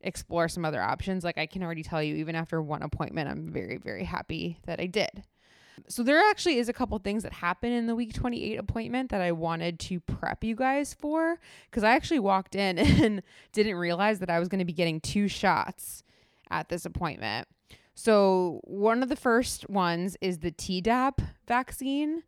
explore 0.00 0.48
some 0.48 0.64
other 0.64 0.82
options. 0.82 1.24
Like 1.24 1.38
I 1.38 1.46
can 1.46 1.62
already 1.62 1.82
tell 1.82 2.02
you 2.02 2.16
even 2.16 2.34
after 2.34 2.62
one 2.62 2.82
appointment, 2.82 3.28
I'm 3.28 3.52
very 3.52 3.78
very 3.78 4.04
happy 4.04 4.58
that 4.66 4.80
I 4.80 4.86
did. 4.86 5.24
So 5.88 6.02
there 6.02 6.18
actually 6.30 6.58
is 6.58 6.68
a 6.68 6.72
couple 6.72 6.98
things 6.98 7.22
that 7.22 7.32
happen 7.32 7.72
in 7.72 7.86
the 7.86 7.94
week 7.94 8.12
28 8.12 8.58
appointment 8.58 9.10
that 9.10 9.20
I 9.20 9.32
wanted 9.32 9.78
to 9.80 10.00
prep 10.00 10.42
you 10.44 10.54
guys 10.54 10.94
for 10.94 11.38
cuz 11.70 11.84
I 11.84 11.92
actually 11.92 12.20
walked 12.20 12.54
in 12.54 12.78
and 13.02 13.22
didn't 13.52 13.76
realize 13.76 14.18
that 14.20 14.30
I 14.30 14.38
was 14.38 14.48
going 14.48 14.60
to 14.60 14.64
be 14.64 14.72
getting 14.72 15.00
two 15.00 15.28
shots 15.28 16.02
at 16.50 16.68
this 16.68 16.84
appointment. 16.84 17.46
So 17.94 18.60
one 18.64 19.02
of 19.02 19.08
the 19.08 19.16
first 19.16 19.68
ones 19.68 20.16
is 20.20 20.38
the 20.38 20.52
Tdap 20.52 21.18
vaccine 21.46 22.22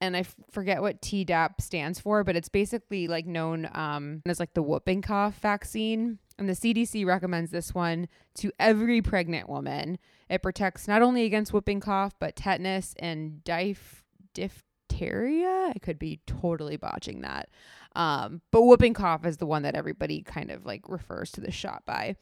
and 0.00 0.16
I 0.16 0.20
f- 0.20 0.34
forget 0.50 0.82
what 0.82 1.00
Tdap 1.00 1.60
stands 1.60 2.00
for, 2.00 2.24
but 2.24 2.36
it's 2.36 2.48
basically 2.48 3.08
like 3.08 3.26
known 3.26 3.68
um, 3.72 4.22
as 4.26 4.40
like 4.40 4.54
the 4.54 4.62
whooping 4.62 5.02
cough 5.02 5.38
vaccine. 5.38 6.18
And 6.38 6.48
the 6.48 6.54
CDC 6.54 7.06
recommends 7.06 7.52
this 7.52 7.74
one 7.74 8.08
to 8.36 8.50
every 8.58 9.00
pregnant 9.00 9.48
woman. 9.48 9.98
It 10.28 10.42
protects 10.42 10.88
not 10.88 11.02
only 11.02 11.24
against 11.24 11.52
whooping 11.52 11.80
cough, 11.80 12.14
but 12.18 12.36
tetanus 12.36 12.94
and 12.98 13.42
dif- 13.44 14.04
diphtheria. 14.34 15.72
I 15.74 15.78
could 15.80 15.98
be 15.98 16.20
totally 16.26 16.76
botching 16.76 17.22
that. 17.22 17.48
Um, 17.96 18.40
but 18.50 18.62
whooping 18.62 18.94
cough 18.94 19.24
is 19.24 19.36
the 19.36 19.46
one 19.46 19.62
that 19.62 19.76
everybody 19.76 20.22
kind 20.22 20.50
of 20.50 20.66
like 20.66 20.88
refers 20.88 21.30
to 21.32 21.40
the 21.40 21.52
shot 21.52 21.82
by. 21.86 22.16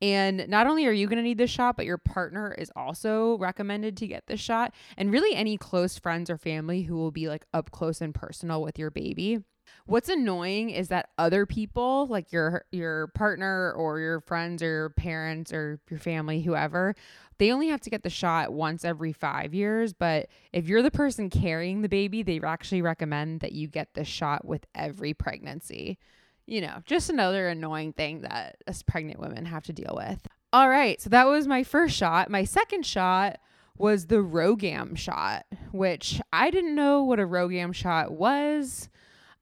And 0.00 0.46
not 0.48 0.66
only 0.66 0.86
are 0.86 0.92
you 0.92 1.06
going 1.06 1.16
to 1.16 1.22
need 1.22 1.38
this 1.38 1.50
shot, 1.50 1.76
but 1.76 1.86
your 1.86 1.98
partner 1.98 2.54
is 2.56 2.70
also 2.76 3.38
recommended 3.38 3.96
to 3.96 4.06
get 4.06 4.26
this 4.26 4.40
shot. 4.40 4.72
And 4.96 5.10
really, 5.10 5.34
any 5.34 5.56
close 5.56 5.98
friends 5.98 6.30
or 6.30 6.36
family 6.36 6.82
who 6.82 6.96
will 6.96 7.10
be 7.10 7.28
like 7.28 7.46
up 7.52 7.70
close 7.70 8.00
and 8.00 8.14
personal 8.14 8.62
with 8.62 8.78
your 8.78 8.90
baby. 8.90 9.40
What's 9.86 10.08
annoying 10.08 10.70
is 10.70 10.88
that 10.88 11.10
other 11.18 11.46
people, 11.46 12.06
like 12.06 12.32
your 12.32 12.64
your 12.72 13.08
partner 13.08 13.72
or 13.72 14.00
your 14.00 14.20
friends 14.20 14.62
or 14.62 14.66
your 14.66 14.90
parents 14.90 15.52
or 15.52 15.80
your 15.88 16.00
family, 16.00 16.42
whoever, 16.42 16.94
they 17.38 17.52
only 17.52 17.68
have 17.68 17.80
to 17.82 17.90
get 17.90 18.02
the 18.02 18.10
shot 18.10 18.52
once 18.52 18.84
every 18.84 19.12
5 19.12 19.54
years, 19.54 19.92
but 19.92 20.28
if 20.52 20.68
you're 20.68 20.82
the 20.82 20.90
person 20.90 21.28
carrying 21.28 21.82
the 21.82 21.88
baby, 21.88 22.22
they 22.22 22.40
actually 22.40 22.82
recommend 22.82 23.40
that 23.40 23.52
you 23.52 23.68
get 23.68 23.94
the 23.94 24.04
shot 24.04 24.44
with 24.44 24.66
every 24.74 25.12
pregnancy. 25.12 25.98
You 26.46 26.60
know, 26.60 26.82
just 26.84 27.10
another 27.10 27.48
annoying 27.48 27.92
thing 27.92 28.22
that 28.22 28.56
us 28.66 28.82
pregnant 28.82 29.20
women 29.20 29.46
have 29.46 29.64
to 29.64 29.72
deal 29.72 29.94
with. 29.96 30.26
All 30.52 30.68
right, 30.68 31.00
so 31.00 31.10
that 31.10 31.26
was 31.26 31.46
my 31.46 31.62
first 31.62 31.96
shot. 31.96 32.30
My 32.30 32.44
second 32.44 32.86
shot 32.86 33.38
was 33.76 34.06
the 34.06 34.22
RhoGAM 34.22 34.96
shot, 34.96 35.44
which 35.72 36.20
I 36.32 36.50
didn't 36.50 36.74
know 36.74 37.02
what 37.02 37.20
a 37.20 37.26
RhoGAM 37.26 37.74
shot 37.74 38.12
was 38.12 38.88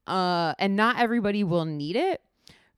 uh, 0.07 0.53
and 0.59 0.75
not 0.75 0.99
everybody 0.99 1.43
will 1.43 1.65
need 1.65 1.95
it. 1.95 2.21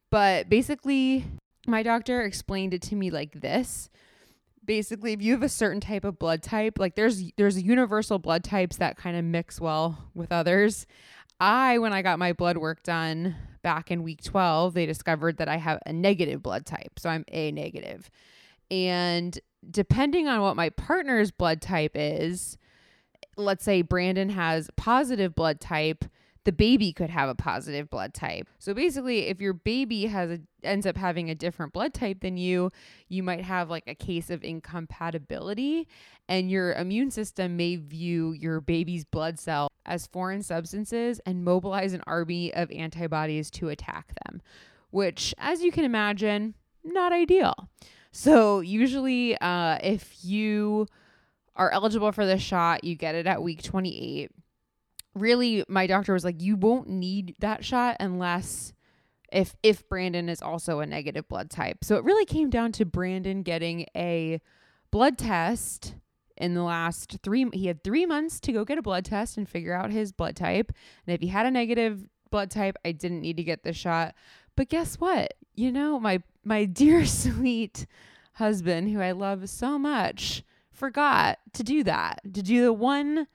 But 0.10 0.50
basically, 0.50 1.26
my 1.66 1.84
doctor 1.84 2.22
explained 2.22 2.74
it 2.74 2.82
to 2.84 2.96
me 2.96 3.12
like 3.12 3.42
this. 3.42 3.90
Basically, 4.64 5.14
if 5.14 5.22
you 5.22 5.34
have 5.34 5.44
a 5.44 5.50
certain 5.50 5.80
type 5.80 6.04
of 6.04 6.20
blood 6.20 6.44
type, 6.44 6.78
like 6.78 6.96
there's 6.96 7.32
there's 7.38 7.62
universal 7.62 8.20
blood 8.20 8.44
types 8.44 8.78
that 8.78 8.98
kind 8.98 9.18
of 9.18 9.24
mix 9.24 9.62
well 9.62 10.10
with 10.14 10.32
others. 10.32 10.86
I 11.40 11.78
when 11.78 11.94
I 11.94 12.02
got 12.02 12.20
my 12.20 12.34
blood 12.34 12.58
work 12.58 12.84
done 12.84 13.36
back 13.62 13.92
in 13.92 14.04
week 14.04 14.24
12, 14.24 14.74
they 14.74 14.86
discovered 14.86 15.38
that 15.38 15.50
I 15.50 15.58
have 15.58 15.80
a 15.86 15.94
negative 15.94 16.42
blood 16.42 16.66
type. 16.66 17.00
So 17.00 17.10
I'm 17.10 17.26
A 17.30 17.52
negative. 17.52 18.10
And 18.70 19.38
depending 19.70 20.28
on 20.28 20.42
what 20.42 20.56
my 20.56 20.70
partner's 20.70 21.32
blood 21.32 21.62
type 21.62 21.92
is, 21.96 22.58
let's 23.36 23.64
say 23.64 23.82
Brandon 23.82 24.30
has 24.30 24.70
positive 24.76 25.36
blood 25.36 25.60
type, 25.60 26.06
the 26.48 26.54
baby 26.54 26.94
could 26.94 27.10
have 27.10 27.28
a 27.28 27.36
positive 27.36 27.90
blood 27.90 28.14
type. 28.14 28.48
So 28.58 28.74
basically, 28.74 29.28
if 29.28 29.42
your 29.42 29.52
baby 29.52 30.06
has 30.06 30.32
a, 30.32 30.40
ends 30.64 30.86
up 30.86 30.96
having 30.96 31.30
a 31.30 31.36
different 31.36 31.74
blood 31.74 31.94
type 31.94 32.22
than 32.22 32.38
you, 32.38 32.72
you 33.10 33.22
might 33.22 33.42
have 33.42 33.70
like 33.70 33.84
a 33.86 33.94
case 33.94 34.30
of 34.30 34.46
incompatibility 34.46 35.90
and 36.30 36.50
your 36.50 36.72
immune 36.72 37.12
system 37.12 37.58
may 37.58 37.76
view 37.76 38.32
your 38.32 38.62
baby's 38.62 39.04
blood 39.04 39.38
cell 39.38 39.68
as 39.86 40.08
foreign 40.08 40.42
substances 40.42 41.20
and 41.26 41.44
mobilize 41.44 41.92
an 41.92 42.02
army 42.08 42.54
of 42.54 42.72
antibodies 42.72 43.52
to 43.52 43.68
attack 43.68 44.14
them, 44.24 44.42
which 44.90 45.36
as 45.38 45.62
you 45.62 45.72
can 45.74 45.84
imagine, 45.84 46.54
not 46.82 47.12
ideal. 47.12 47.68
So 48.14 48.62
usually 48.62 49.38
uh, 49.42 49.80
if 49.84 50.24
you 50.24 50.88
are 51.58 51.72
eligible 51.72 52.14
for 52.14 52.26
this 52.26 52.42
shot, 52.42 52.86
you 52.86 52.96
get 52.96 53.16
it 53.16 53.28
at 53.28 53.44
week 53.44 53.62
28 53.62 54.32
really 55.20 55.64
my 55.68 55.88
doctor 55.88 56.14
was 56.14 56.24
like 56.24 56.42
you 56.42 56.56
won't 56.56 56.88
need 56.88 57.36
that 57.40 57.64
shot 57.64 57.98
unless 58.00 58.74
if 59.32 59.56
if 59.64 59.88
Brandon 59.90 60.30
is 60.30 60.42
also 60.42 60.80
a 60.80 60.86
negative 60.86 61.28
blood 61.28 61.50
type. 61.50 61.84
So 61.84 61.96
it 61.96 62.04
really 62.04 62.26
came 62.26 62.50
down 62.50 62.72
to 62.74 62.86
Brandon 62.86 63.44
getting 63.44 63.86
a 63.96 64.42
blood 64.92 65.18
test 65.18 65.96
in 66.38 66.54
the 66.54 66.64
last 66.64 67.18
3 67.24 67.48
he 67.54 67.68
had 67.68 67.84
3 67.84 68.06
months 68.06 68.40
to 68.42 68.52
go 68.52 68.64
get 68.64 68.78
a 68.78 68.82
blood 68.82 69.06
test 69.06 69.38
and 69.38 69.50
figure 69.50 69.74
out 69.74 69.92
his 69.92 70.12
blood 70.12 70.36
type. 70.36 70.72
And 71.06 71.14
if 71.14 71.22
he 71.22 71.28
had 71.28 71.46
a 71.46 71.52
negative 71.52 72.08
blood 72.30 72.52
type, 72.52 72.76
I 72.86 72.92
didn't 72.92 73.22
need 73.22 73.38
to 73.38 73.44
get 73.44 73.64
the 73.64 73.74
shot. 73.74 74.16
But 74.56 74.70
guess 74.70 74.96
what? 74.96 75.34
You 75.56 75.72
know, 75.72 76.00
my 76.00 76.22
my 76.44 76.66
dear 76.82 77.06
sweet 77.06 77.86
husband 78.34 78.90
who 78.90 79.02
I 79.02 79.12
love 79.12 79.50
so 79.50 79.80
much 79.80 80.44
forgot 80.72 81.40
to 81.54 81.64
do 81.64 81.84
that. 81.84 82.22
To 82.34 82.44
do 82.44 82.62
the 82.62 82.74
one 82.74 83.28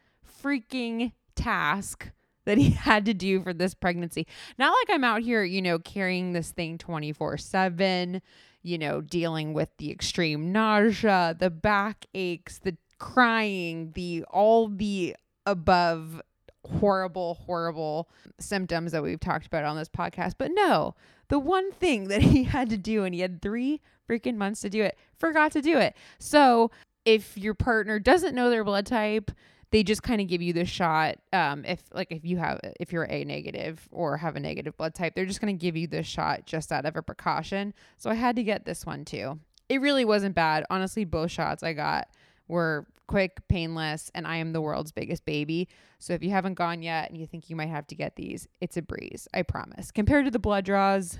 freaking 0.42 1.12
task 1.34 2.10
that 2.44 2.58
he 2.58 2.70
had 2.70 3.04
to 3.06 3.14
do 3.14 3.42
for 3.42 3.52
this 3.52 3.74
pregnancy. 3.74 4.26
Not 4.58 4.72
like 4.72 4.94
I'm 4.94 5.04
out 5.04 5.22
here, 5.22 5.44
you 5.44 5.62
know, 5.62 5.78
carrying 5.78 6.32
this 6.32 6.50
thing 6.50 6.78
24 6.78 7.38
7, 7.38 8.22
you 8.62 8.78
know, 8.78 9.00
dealing 9.00 9.52
with 9.54 9.70
the 9.78 9.90
extreme 9.90 10.52
nausea, 10.52 11.36
the 11.38 11.50
back 11.50 12.06
aches, 12.14 12.58
the 12.58 12.76
crying, 12.98 13.92
the 13.94 14.24
all 14.30 14.68
the 14.68 15.16
above 15.46 16.22
horrible, 16.64 17.34
horrible 17.34 18.08
symptoms 18.38 18.92
that 18.92 19.02
we've 19.02 19.20
talked 19.20 19.46
about 19.46 19.64
on 19.64 19.76
this 19.76 19.88
podcast. 19.88 20.34
But 20.38 20.52
no, 20.52 20.94
the 21.28 21.38
one 21.38 21.72
thing 21.72 22.08
that 22.08 22.22
he 22.22 22.44
had 22.44 22.70
to 22.70 22.76
do, 22.76 23.04
and 23.04 23.14
he 23.14 23.20
had 23.20 23.42
three 23.42 23.80
freaking 24.08 24.36
months 24.36 24.60
to 24.60 24.70
do 24.70 24.82
it, 24.82 24.96
forgot 25.18 25.52
to 25.52 25.62
do 25.62 25.78
it. 25.78 25.96
So 26.18 26.70
if 27.04 27.36
your 27.36 27.54
partner 27.54 27.98
doesn't 27.98 28.34
know 28.34 28.50
their 28.50 28.64
blood 28.64 28.86
type, 28.86 29.30
they 29.72 29.82
just 29.82 30.02
kind 30.02 30.20
of 30.20 30.28
give 30.28 30.42
you 30.42 30.52
the 30.52 30.66
shot 30.66 31.16
um, 31.32 31.64
if 31.64 31.82
like 31.92 32.12
if 32.12 32.24
you 32.24 32.36
have 32.36 32.60
if 32.78 32.92
you're 32.92 33.10
a 33.10 33.24
negative 33.24 33.88
or 33.90 34.18
have 34.18 34.36
a 34.36 34.40
negative 34.40 34.76
blood 34.76 34.94
type 34.94 35.14
they're 35.14 35.26
just 35.26 35.40
going 35.40 35.56
to 35.56 35.60
give 35.60 35.76
you 35.76 35.86
the 35.86 36.02
shot 36.02 36.46
just 36.46 36.70
out 36.70 36.84
of 36.84 36.94
a 36.94 37.02
precaution. 37.02 37.74
So 37.98 38.08
i 38.10 38.14
had 38.14 38.36
to 38.36 38.44
get 38.44 38.64
this 38.64 38.86
one 38.86 39.04
too. 39.04 39.40
It 39.68 39.80
really 39.80 40.04
wasn't 40.04 40.34
bad. 40.34 40.64
Honestly 40.70 41.04
both 41.04 41.32
shots 41.32 41.62
i 41.62 41.72
got 41.72 42.08
were 42.46 42.86
quick 43.08 43.46
painless 43.48 44.10
and 44.14 44.26
i 44.26 44.36
am 44.36 44.52
the 44.52 44.60
world's 44.60 44.92
biggest 44.92 45.24
baby. 45.24 45.68
So 45.98 46.12
if 46.12 46.22
you 46.22 46.30
haven't 46.30 46.54
gone 46.54 46.82
yet 46.82 47.10
and 47.10 47.18
you 47.18 47.26
think 47.26 47.50
you 47.50 47.56
might 47.56 47.70
have 47.70 47.86
to 47.88 47.94
get 47.94 48.14
these 48.16 48.46
it's 48.60 48.76
a 48.76 48.82
breeze 48.82 49.26
i 49.34 49.42
promise. 49.42 49.90
Compared 49.90 50.26
to 50.26 50.30
the 50.30 50.38
blood 50.38 50.64
draws 50.66 51.18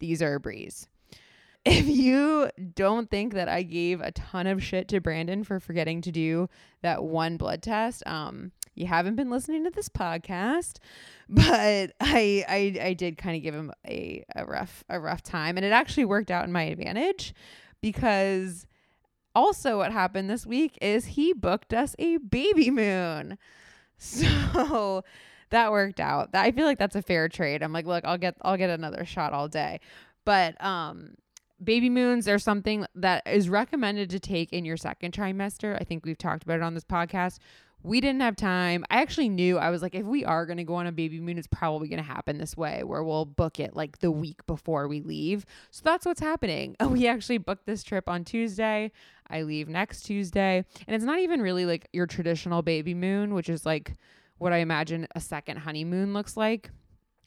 these 0.00 0.20
are 0.20 0.34
a 0.34 0.40
breeze 0.40 0.88
if 1.64 1.86
you 1.86 2.50
don't 2.74 3.08
think 3.08 3.34
that 3.34 3.48
I 3.48 3.62
gave 3.62 4.00
a 4.00 4.10
ton 4.10 4.48
of 4.48 4.62
shit 4.62 4.88
to 4.88 5.00
Brandon 5.00 5.44
for 5.44 5.60
forgetting 5.60 6.00
to 6.02 6.10
do 6.10 6.48
that 6.82 7.04
one 7.04 7.36
blood 7.36 7.62
test, 7.62 8.02
um, 8.04 8.50
you 8.74 8.86
haven't 8.86 9.14
been 9.14 9.30
listening 9.30 9.62
to 9.64 9.70
this 9.70 9.88
podcast, 9.88 10.78
but 11.28 11.92
I 12.00 12.44
I, 12.48 12.78
I 12.82 12.92
did 12.94 13.16
kind 13.16 13.36
of 13.36 13.42
give 13.42 13.54
him 13.54 13.72
a, 13.86 14.24
a 14.34 14.44
rough 14.44 14.82
a 14.88 14.98
rough 14.98 15.22
time, 15.22 15.56
and 15.56 15.64
it 15.64 15.70
actually 15.70 16.04
worked 16.04 16.32
out 16.32 16.44
in 16.44 16.52
my 16.52 16.64
advantage 16.64 17.32
because 17.80 18.66
also 19.34 19.78
what 19.78 19.92
happened 19.92 20.28
this 20.28 20.44
week 20.44 20.76
is 20.82 21.04
he 21.04 21.32
booked 21.32 21.72
us 21.72 21.94
a 22.00 22.16
baby 22.16 22.72
moon, 22.72 23.38
so 23.98 25.04
that 25.50 25.70
worked 25.70 26.00
out. 26.00 26.30
I 26.34 26.50
feel 26.50 26.66
like 26.66 26.78
that's 26.78 26.96
a 26.96 27.02
fair 27.02 27.28
trade. 27.28 27.62
I'm 27.62 27.72
like, 27.72 27.86
look, 27.86 28.04
I'll 28.04 28.18
get 28.18 28.34
I'll 28.42 28.56
get 28.56 28.70
another 28.70 29.04
shot 29.04 29.32
all 29.32 29.46
day, 29.46 29.78
but 30.24 30.60
um 30.60 31.14
baby 31.62 31.90
moons 31.90 32.28
are 32.28 32.38
something 32.38 32.86
that 32.94 33.26
is 33.26 33.48
recommended 33.48 34.10
to 34.10 34.20
take 34.20 34.52
in 34.52 34.64
your 34.64 34.76
second 34.76 35.12
trimester. 35.12 35.76
I 35.80 35.84
think 35.84 36.04
we've 36.04 36.18
talked 36.18 36.42
about 36.42 36.56
it 36.56 36.62
on 36.62 36.74
this 36.74 36.84
podcast. 36.84 37.38
We 37.84 38.00
didn't 38.00 38.20
have 38.20 38.36
time. 38.36 38.84
I 38.90 39.02
actually 39.02 39.28
knew 39.28 39.58
I 39.58 39.70
was 39.70 39.82
like, 39.82 39.94
if 39.94 40.04
we 40.04 40.24
are 40.24 40.46
going 40.46 40.58
to 40.58 40.64
go 40.64 40.74
on 40.74 40.86
a 40.86 40.92
baby 40.92 41.20
moon, 41.20 41.36
it's 41.36 41.48
probably 41.48 41.88
going 41.88 42.02
to 42.02 42.08
happen 42.08 42.38
this 42.38 42.56
way 42.56 42.84
where 42.84 43.02
we'll 43.02 43.24
book 43.24 43.58
it 43.58 43.74
like 43.74 43.98
the 43.98 44.10
week 44.10 44.46
before 44.46 44.86
we 44.86 45.00
leave. 45.00 45.44
So 45.72 45.82
that's 45.84 46.06
what's 46.06 46.20
happening. 46.20 46.76
We 46.92 47.08
actually 47.08 47.38
booked 47.38 47.66
this 47.66 47.82
trip 47.82 48.08
on 48.08 48.24
Tuesday. 48.24 48.92
I 49.28 49.42
leave 49.42 49.68
next 49.68 50.02
Tuesday. 50.02 50.64
And 50.86 50.94
it's 50.94 51.04
not 51.04 51.18
even 51.18 51.40
really 51.40 51.64
like 51.64 51.88
your 51.92 52.06
traditional 52.06 52.62
baby 52.62 52.94
moon, 52.94 53.34
which 53.34 53.48
is 53.48 53.64
like 53.64 53.94
what 54.38 54.52
I 54.52 54.58
imagine 54.58 55.08
a 55.14 55.20
second 55.20 55.58
honeymoon 55.58 56.12
looks 56.12 56.36
like. 56.36 56.70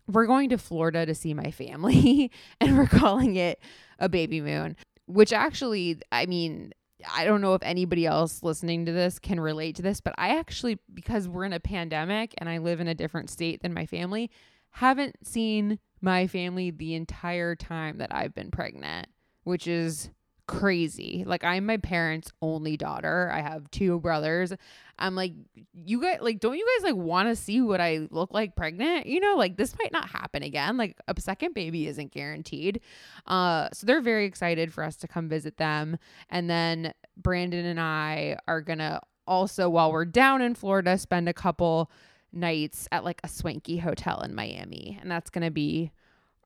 We're 0.07 0.27
going 0.27 0.49
to 0.49 0.57
Florida 0.57 1.05
to 1.05 1.15
see 1.15 1.33
my 1.33 1.51
family 1.51 2.31
and 2.61 2.77
we're 2.77 2.87
calling 2.87 3.35
it 3.35 3.59
a 3.99 4.09
baby 4.09 4.41
moon, 4.41 4.75
which 5.07 5.33
actually, 5.33 5.99
I 6.11 6.25
mean, 6.25 6.73
I 7.13 7.25
don't 7.25 7.41
know 7.41 7.53
if 7.53 7.63
anybody 7.63 8.05
else 8.05 8.43
listening 8.43 8.85
to 8.85 8.91
this 8.91 9.19
can 9.19 9.39
relate 9.39 9.75
to 9.77 9.81
this, 9.81 10.01
but 10.01 10.15
I 10.17 10.37
actually, 10.37 10.79
because 10.93 11.27
we're 11.27 11.45
in 11.45 11.53
a 11.53 11.59
pandemic 11.59 12.33
and 12.37 12.49
I 12.49 12.59
live 12.59 12.79
in 12.79 12.87
a 12.87 12.95
different 12.95 13.29
state 13.29 13.61
than 13.61 13.73
my 13.73 13.85
family, 13.85 14.31
haven't 14.71 15.25
seen 15.25 15.79
my 16.01 16.27
family 16.27 16.71
the 16.71 16.93
entire 16.95 17.55
time 17.55 17.97
that 17.97 18.13
I've 18.13 18.33
been 18.33 18.51
pregnant, 18.51 19.07
which 19.43 19.67
is 19.67 20.09
crazy. 20.47 21.23
Like 21.25 21.43
I'm 21.43 21.65
my 21.65 21.77
parents' 21.77 22.31
only 22.41 22.77
daughter. 22.77 23.29
I 23.33 23.41
have 23.41 23.69
two 23.71 23.99
brothers. 23.99 24.53
I'm 24.97 25.15
like, 25.15 25.33
you 25.73 26.01
guys 26.01 26.19
like 26.21 26.39
don't 26.39 26.57
you 26.57 26.65
guys 26.77 26.91
like 26.91 26.95
want 26.95 27.29
to 27.29 27.35
see 27.35 27.61
what 27.61 27.81
I 27.81 28.07
look 28.11 28.33
like 28.33 28.55
pregnant? 28.55 29.07
You 29.07 29.19
know, 29.19 29.35
like 29.35 29.57
this 29.57 29.75
might 29.79 29.91
not 29.91 30.09
happen 30.09 30.43
again. 30.43 30.77
Like 30.77 30.97
a 31.07 31.19
second 31.19 31.53
baby 31.53 31.87
isn't 31.87 32.11
guaranteed. 32.11 32.81
Uh 33.25 33.69
so 33.73 33.85
they're 33.85 34.01
very 34.01 34.25
excited 34.25 34.73
for 34.73 34.83
us 34.83 34.95
to 34.97 35.07
come 35.07 35.29
visit 35.29 35.57
them. 35.57 35.97
And 36.29 36.49
then 36.49 36.93
Brandon 37.17 37.65
and 37.65 37.79
I 37.79 38.37
are 38.47 38.61
gonna 38.61 39.01
also 39.27 39.69
while 39.69 39.91
we're 39.91 40.05
down 40.05 40.41
in 40.41 40.55
Florida 40.55 40.97
spend 40.97 41.27
a 41.27 41.33
couple 41.33 41.91
nights 42.31 42.87
at 42.91 43.03
like 43.03 43.21
a 43.23 43.27
swanky 43.27 43.77
hotel 43.77 44.21
in 44.21 44.35
Miami. 44.35 44.97
And 45.01 45.09
that's 45.09 45.29
gonna 45.29 45.51
be 45.51 45.91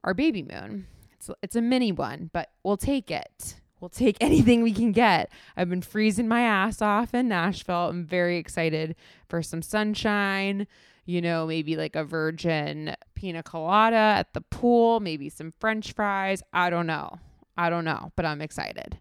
our 0.02 0.14
baby 0.14 0.42
moon. 0.42 0.86
It's 1.12 1.30
it's 1.42 1.56
a 1.56 1.60
mini 1.60 1.92
one, 1.92 2.30
but 2.32 2.50
we'll 2.64 2.78
take 2.78 3.10
it. 3.10 3.56
We'll 3.80 3.88
take 3.88 4.16
anything 4.20 4.62
we 4.62 4.72
can 4.72 4.92
get. 4.92 5.32
I've 5.56 5.70
been 5.70 5.82
freezing 5.82 6.28
my 6.28 6.42
ass 6.42 6.82
off 6.82 7.14
in 7.14 7.28
Nashville. 7.28 7.88
I'm 7.88 8.04
very 8.04 8.36
excited 8.36 8.94
for 9.28 9.42
some 9.42 9.62
sunshine, 9.62 10.66
you 11.06 11.20
know, 11.20 11.46
maybe 11.46 11.76
like 11.76 11.96
a 11.96 12.04
virgin 12.04 12.94
pina 13.14 13.42
colada 13.42 13.96
at 13.96 14.32
the 14.34 14.40
pool, 14.42 15.00
maybe 15.00 15.28
some 15.28 15.52
french 15.58 15.92
fries. 15.92 16.42
I 16.52 16.70
don't 16.70 16.86
know. 16.86 17.18
I 17.56 17.70
don't 17.70 17.84
know, 17.84 18.12
but 18.16 18.24
I'm 18.24 18.40
excited. 18.40 18.98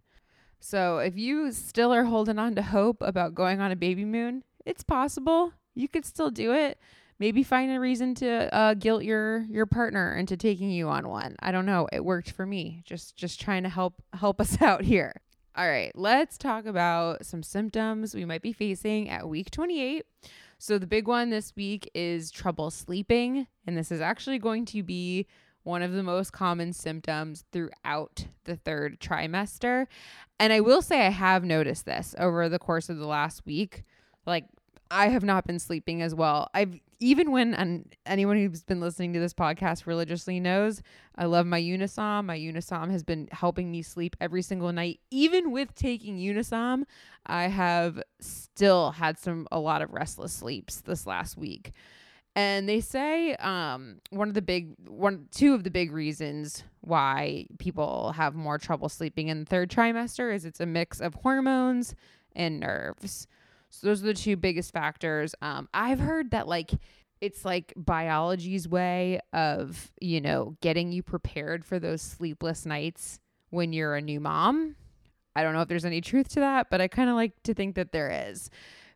So 0.60 0.98
if 0.98 1.18
you 1.18 1.52
still 1.52 1.94
are 1.94 2.04
holding 2.04 2.38
on 2.38 2.56
to 2.56 2.62
hope 2.62 3.02
about 3.02 3.34
going 3.34 3.62
on 3.62 3.72
a 3.72 3.76
baby 3.76 4.06
moon, 4.06 4.44
it's 4.66 4.84
possible. 4.84 5.54
You 5.74 5.88
could 5.88 6.06
still 6.06 6.30
do 6.30 6.54
it. 6.54 6.78
Maybe 7.20 7.44
find 7.44 7.72
a 7.72 7.80
reason 7.80 8.16
to 8.16 8.54
uh, 8.56 8.74
guilt 8.76 9.04
your 9.04 9.42
your 9.50 9.66
partner 9.66 10.16
into 10.16 10.38
taking 10.38 10.72
you 10.72 10.88
on 10.88 11.10
one. 11.10 11.36
I 11.40 11.52
don't 11.52 11.66
know. 11.66 11.88
It 11.92 12.06
worked 12.06 12.32
for 12.32 12.46
me. 12.46 12.82
Just 12.86 13.18
just 13.18 13.42
trying 13.42 13.64
to 13.64 13.70
help 13.70 14.02
help 14.14 14.40
us 14.40 14.62
out 14.62 14.84
here. 14.84 15.22
All 15.56 15.68
right, 15.68 15.92
let's 15.96 16.38
talk 16.38 16.66
about 16.66 17.26
some 17.26 17.44
symptoms 17.44 18.16
we 18.16 18.24
might 18.24 18.42
be 18.42 18.54
facing 18.54 19.10
at 19.10 19.28
week 19.28 19.52
28. 19.52 20.06
So 20.58 20.78
the 20.78 20.88
big 20.88 21.08
one 21.08 21.30
this 21.30 21.54
week 21.56 21.90
is 21.94 22.32
trouble 22.32 22.72
sleeping, 22.72 23.48
and 23.66 23.78
this 23.78 23.92
is 23.92 24.00
actually 24.00 24.40
going 24.40 24.66
to 24.68 24.84
be 24.84 25.26
one 25.64 25.82
of 25.82 25.92
the 25.92 26.04
most 26.04 26.32
common 26.32 26.72
symptoms 26.72 27.44
throughout 27.52 28.26
the 28.46 28.56
third 28.56 29.00
trimester. 29.00 29.88
And 30.40 30.54
I 30.54 30.62
will 30.62 30.82
say 30.82 31.06
I 31.06 31.10
have 31.10 31.44
noticed 31.44 31.86
this 31.86 32.16
over 32.18 32.48
the 32.48 32.60
course 32.60 32.90
of 32.90 32.98
the 32.98 33.08
last 33.08 33.46
week. 33.46 33.84
Like 34.26 34.46
I 34.92 35.10
have 35.10 35.24
not 35.24 35.46
been 35.46 35.60
sleeping 35.60 36.02
as 36.02 36.16
well. 36.16 36.50
I've 36.54 36.80
even 37.00 37.32
when 37.32 37.54
and 37.54 37.96
anyone 38.06 38.38
who's 38.38 38.64
been 38.64 38.82
listening 38.82 39.14
to 39.14 39.20
this 39.20 39.34
podcast 39.34 39.86
religiously 39.86 40.40
knows 40.40 40.82
I 41.16 41.26
love 41.26 41.46
my 41.46 41.62
Unisom. 41.62 42.26
My 42.26 42.38
Unisom 42.38 42.92
has 42.92 43.04
been 43.04 43.30
helping 43.32 43.72
me 43.72 43.82
sleep 43.82 44.18
every 44.20 44.42
single 44.42 44.72
night. 44.74 45.00
Even 45.10 45.52
with 45.52 45.74
taking 45.76 46.18
Unisom, 46.18 46.84
I 47.26 47.44
have 47.44 48.02
still 48.20 48.92
had 48.92 49.18
some 49.18 49.48
a 49.52 49.60
lot 49.60 49.82
of 49.82 49.94
restless 49.94 50.34
sleeps 50.34 50.82
this 50.82 51.08
last 51.08 51.38
week. 51.38 51.72
And 52.36 52.68
they 52.68 52.82
say 52.82 53.36
um, 53.36 54.00
one 54.10 54.28
of 54.28 54.34
the 54.34 54.42
big 54.42 54.74
one 54.88 55.28
two 55.32 55.54
of 55.54 55.64
the 55.64 55.72
big 55.72 55.92
reasons 55.92 56.64
why 56.82 57.48
people 57.60 58.12
have 58.14 58.36
more 58.36 58.58
trouble 58.58 58.90
sleeping 58.90 59.28
in 59.28 59.40
the 59.42 59.46
third 59.46 59.70
trimester 59.70 60.34
is 60.34 60.46
it's 60.46 60.60
a 60.60 60.66
mix 60.66 61.00
of 61.00 61.16
hormones 61.16 61.96
and 62.36 62.60
nerves. 62.60 63.28
So 63.70 63.88
those 63.88 64.04
are 64.04 64.08
the 64.08 64.14
two 64.14 64.36
biggest 64.36 64.74
factors. 64.74 65.36
Um, 65.42 65.70
I've 65.74 66.00
heard 66.00 66.32
that 66.32 66.48
like 66.48 66.72
it's 67.22 67.44
like 67.44 67.74
biology's 67.76 68.68
way 68.68 69.20
of, 69.34 69.92
you 70.00 70.22
know, 70.22 70.56
getting 70.62 70.92
you 70.92 71.04
prepared 71.04 71.66
for 71.66 71.80
those 71.80 72.02
sleepless 72.02 72.66
nights 72.66 73.20
when 73.50 73.74
you're 73.74 73.96
a 73.96 74.02
new 74.02 74.20
mom. 74.20 74.76
I 75.36 75.44
don't 75.44 75.54
know 75.54 75.62
if 75.62 75.68
there's 75.68 75.86
any 75.86 76.02
truth 76.02 76.30
to 76.30 76.40
that, 76.40 76.70
but 76.70 76.82
I 76.82 76.88
kind 76.88 77.10
of 77.10 77.16
like 77.16 77.34
to 77.44 77.54
think 77.54 77.76
that 77.76 77.92
there 77.92 78.30
is 78.30 78.50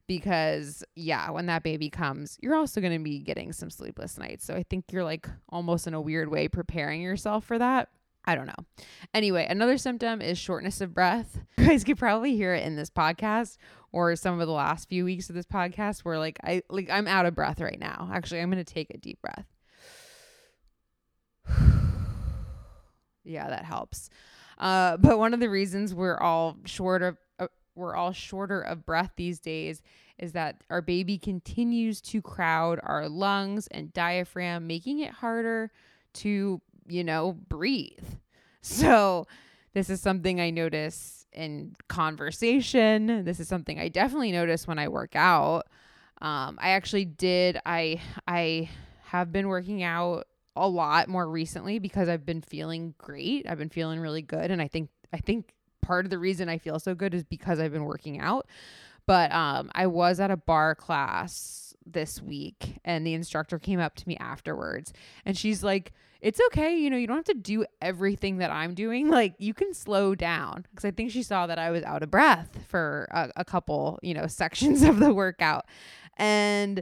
because 0.07 0.83
yeah, 0.95 1.29
when 1.31 1.45
that 1.47 1.63
baby 1.63 1.89
comes, 1.89 2.37
you're 2.41 2.55
also 2.55 2.81
going 2.81 2.97
to 2.97 3.03
be 3.03 3.19
getting 3.19 3.53
some 3.53 3.69
sleepless 3.69 4.17
nights. 4.17 4.45
So 4.45 4.55
I 4.55 4.63
think 4.63 4.85
you're 4.91 5.03
like 5.03 5.27
almost 5.49 5.87
in 5.87 5.93
a 5.93 6.01
weird 6.01 6.29
way 6.29 6.47
preparing 6.47 7.01
yourself 7.01 7.45
for 7.45 7.59
that. 7.59 7.89
I 8.25 8.35
don't 8.35 8.47
know. 8.47 8.85
Anyway, 9.13 9.45
another 9.49 9.77
symptom 9.77 10.21
is 10.21 10.37
shortness 10.37 10.81
of 10.81 10.93
breath. 10.93 11.39
You 11.57 11.69
guys 11.69 11.85
could 11.85 11.97
probably 11.97 12.35
hear 12.35 12.53
it 12.53 12.65
in 12.65 12.75
this 12.75 12.89
podcast 12.89 13.55
or 13.93 14.15
some 14.17 14.39
of 14.39 14.47
the 14.47 14.53
last 14.53 14.89
few 14.89 15.05
weeks 15.05 15.29
of 15.29 15.35
this 15.35 15.45
podcast 15.45 16.01
where 16.01 16.19
like 16.19 16.37
I 16.43 16.63
like 16.69 16.89
I'm 16.89 17.07
out 17.07 17.25
of 17.25 17.35
breath 17.35 17.61
right 17.61 17.79
now. 17.79 18.09
Actually, 18.13 18.41
I'm 18.41 18.51
going 18.51 18.63
to 18.63 18.73
take 18.73 18.89
a 18.89 18.97
deep 18.97 19.19
breath. 19.21 19.45
yeah, 23.23 23.47
that 23.47 23.63
helps. 23.63 24.09
Uh, 24.57 24.97
but 24.97 25.17
one 25.17 25.33
of 25.33 25.39
the 25.39 25.49
reasons 25.49 25.93
we're 25.93 26.17
all 26.17 26.57
short 26.65 27.01
of 27.01 27.17
uh, 27.39 27.47
we're 27.75 27.95
all 27.95 28.11
shorter 28.11 28.59
of 28.59 28.85
breath 28.85 29.11
these 29.15 29.39
days 29.39 29.81
is 30.19 30.33
that 30.33 30.61
our 30.69 30.81
baby 30.81 31.17
continues 31.17 32.01
to 32.01 32.21
crowd 32.21 32.79
our 32.83 33.07
lungs 33.07 33.67
and 33.67 33.93
diaphragm, 33.93 34.67
making 34.67 34.99
it 34.99 35.11
harder 35.11 35.71
to 36.13 36.61
you 36.87 37.03
know, 37.03 37.37
breathe. 37.49 38.03
So, 38.65 39.27
this 39.73 39.89
is 39.89 39.99
something 39.99 40.39
I 40.39 40.49
notice 40.49 41.22
in 41.33 41.75
conversation. 41.87 43.23
This 43.25 43.39
is 43.39 43.47
something 43.47 43.79
I 43.79 43.89
definitely 43.89 44.31
notice 44.31 44.67
when 44.67 44.79
I 44.79 44.87
work 44.87 45.15
out. 45.15 45.67
Um, 46.21 46.57
I 46.61 46.69
actually 46.69 47.05
did. 47.05 47.59
I 47.65 48.01
I 48.27 48.69
have 49.05 49.31
been 49.31 49.47
working 49.47 49.83
out 49.83 50.25
a 50.55 50.67
lot 50.67 51.07
more 51.07 51.27
recently 51.27 51.79
because 51.79 52.07
I've 52.07 52.25
been 52.25 52.41
feeling 52.41 52.93
great. 52.97 53.45
I've 53.49 53.57
been 53.57 53.69
feeling 53.69 53.99
really 53.99 54.21
good, 54.21 54.51
and 54.51 54.61
I 54.61 54.67
think 54.67 54.89
I 55.11 55.17
think 55.17 55.53
part 55.81 56.05
of 56.05 56.11
the 56.11 56.19
reason 56.19 56.49
I 56.49 56.57
feel 56.57 56.79
so 56.79 56.95
good 56.95 57.13
is 57.13 57.23
because 57.23 57.59
I've 57.59 57.73
been 57.73 57.85
working 57.85 58.19
out. 58.19 58.47
But 59.05 59.31
um, 59.33 59.69
I 59.75 59.87
was 59.87 60.19
at 60.19 60.31
a 60.31 60.37
barre 60.37 60.75
class 60.75 61.75
this 61.85 62.21
week, 62.21 62.79
and 62.85 63.05
the 63.05 63.13
instructor 63.13 63.59
came 63.59 63.79
up 63.79 63.95
to 63.95 64.07
me 64.07 64.15
afterwards, 64.17 64.93
and 65.25 65.37
she's 65.37 65.63
like 65.63 65.91
it's 66.23 66.39
okay. 66.47 66.77
You 66.77 66.89
know, 66.89 66.95
you 66.95 67.05
don't 67.05 67.17
have 67.17 67.25
to 67.25 67.33
do 67.33 67.65
everything 67.81 68.37
that 68.37 68.49
I'm 68.49 68.73
doing. 68.73 68.93
Like, 69.13 69.35
you 69.37 69.53
can 69.53 69.75
slow 69.75 70.15
down 70.15 70.65
because 70.71 70.85
I 70.85 70.91
think 70.91 71.11
she 71.11 71.21
saw 71.21 71.45
that 71.45 71.59
I 71.59 71.69
was 71.69 71.83
out 71.83 72.01
of 72.01 72.09
breath 72.09 72.57
for 72.67 73.07
a, 73.11 73.29
a 73.35 73.45
couple, 73.45 73.99
you 74.01 74.15
know, 74.15 74.25
sections 74.27 74.81
of 74.81 74.99
the 74.99 75.13
workout. 75.13 75.65
And 76.17 76.81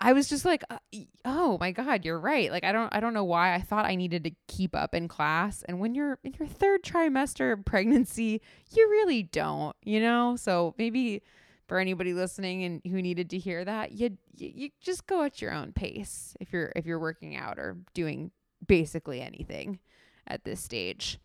I 0.00 0.14
was 0.14 0.28
just 0.28 0.46
like, 0.46 0.64
uh, 0.70 0.78
oh 1.26 1.58
my 1.60 1.72
God, 1.72 2.04
you're 2.04 2.18
right. 2.18 2.50
Like, 2.50 2.64
I 2.64 2.72
don't, 2.72 2.94
I 2.94 3.00
don't 3.00 3.12
know 3.12 3.24
why 3.24 3.54
I 3.54 3.60
thought 3.60 3.84
I 3.84 3.94
needed 3.94 4.24
to 4.24 4.30
keep 4.48 4.74
up 4.74 4.94
in 4.94 5.08
class. 5.08 5.62
And 5.64 5.80
when 5.80 5.94
you're 5.94 6.18
in 6.24 6.34
your 6.38 6.48
third 6.48 6.82
trimester 6.82 7.52
of 7.52 7.64
pregnancy, 7.66 8.40
you 8.70 8.88
really 8.88 9.22
don't, 9.24 9.76
you 9.82 10.00
know? 10.00 10.36
So 10.36 10.74
maybe 10.78 11.22
for 11.66 11.78
anybody 11.78 12.14
listening 12.14 12.64
and 12.64 12.80
who 12.84 13.02
needed 13.02 13.28
to 13.30 13.38
hear 13.38 13.64
that, 13.64 13.92
you, 13.92 14.16
you, 14.34 14.52
you 14.54 14.70
just 14.80 15.06
go 15.06 15.24
at 15.24 15.42
your 15.42 15.52
own 15.52 15.72
pace 15.72 16.34
if 16.40 16.52
you're, 16.52 16.72
if 16.74 16.86
you're 16.86 16.98
working 16.98 17.36
out 17.36 17.58
or 17.58 17.76
doing 17.92 18.30
basically 18.66 19.20
anything 19.20 19.78
at 20.26 20.44
this 20.44 20.60
stage. 20.60 21.18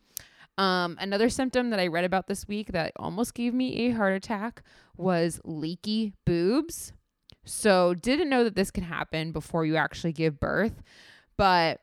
Um, 0.58 0.98
another 1.00 1.30
symptom 1.30 1.69
that 1.71 1.80
I 1.80 1.88
read 1.88 2.06
about 2.06 2.28
this 2.28 2.48
week 2.48 2.71
that 2.71 2.93
almost 2.95 3.34
gave 3.34 3.54
me 3.54 3.88
a 3.88 3.91
heart 3.91 4.13
attack 4.13 4.63
was 4.95 5.41
leaky 5.43 6.13
boobs. 6.26 6.93
So, 7.43 7.93
didn't 7.93 8.30
know 8.30 8.43
that 8.43 8.56
this 8.56 8.71
can 8.71 8.84
happen 8.84 9.32
before 9.32 9.65
you 9.65 9.76
actually 9.76 10.13
give 10.13 10.39
birth, 10.39 10.82
but 11.38 11.82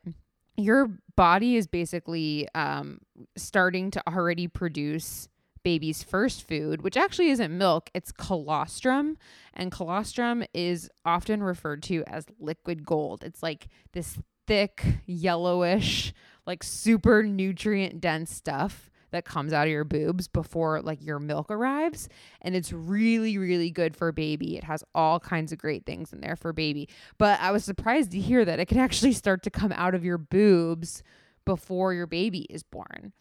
your 0.56 0.90
body 1.14 1.56
is 1.56 1.66
basically 1.66 2.48
um, 2.54 2.98
starting 3.36 3.90
to 3.92 4.02
already 4.08 4.48
produce 4.48 5.28
baby's 5.62 6.02
first 6.02 6.46
food, 6.48 6.82
which 6.82 6.96
actually 6.96 7.28
isn't 7.30 7.56
milk, 7.56 7.90
it's 7.94 8.12
colostrum. 8.12 9.16
And 9.54 9.70
colostrum 9.70 10.44
is 10.52 10.90
often 11.04 11.42
referred 11.42 11.82
to 11.84 12.02
as 12.06 12.26
liquid 12.40 12.84
gold. 12.84 13.22
It's 13.22 13.42
like 13.42 13.68
this 13.92 14.18
thick, 14.46 14.84
yellowish, 15.06 16.12
like 16.46 16.62
super 16.62 17.22
nutrient 17.22 18.00
dense 18.00 18.34
stuff 18.34 18.90
that 19.12 19.24
comes 19.24 19.52
out 19.52 19.66
of 19.66 19.70
your 19.70 19.84
boobs 19.84 20.26
before 20.26 20.80
like 20.80 21.02
your 21.02 21.18
milk 21.18 21.50
arrives 21.50 22.08
and 22.40 22.56
it's 22.56 22.72
really 22.72 23.38
really 23.38 23.70
good 23.70 23.94
for 23.96 24.10
baby. 24.10 24.56
It 24.56 24.64
has 24.64 24.82
all 24.94 25.20
kinds 25.20 25.52
of 25.52 25.58
great 25.58 25.86
things 25.86 26.12
in 26.12 26.20
there 26.20 26.36
for 26.36 26.52
baby. 26.52 26.88
But 27.18 27.40
i 27.40 27.52
was 27.52 27.64
surprised 27.64 28.10
to 28.12 28.18
hear 28.18 28.44
that 28.44 28.58
it 28.58 28.66
can 28.66 28.78
actually 28.78 29.12
start 29.12 29.42
to 29.44 29.50
come 29.50 29.72
out 29.72 29.94
of 29.94 30.04
your 30.04 30.18
boobs 30.18 31.02
before 31.44 31.94
your 31.94 32.06
baby 32.06 32.46
is 32.50 32.62
born. 32.62 33.12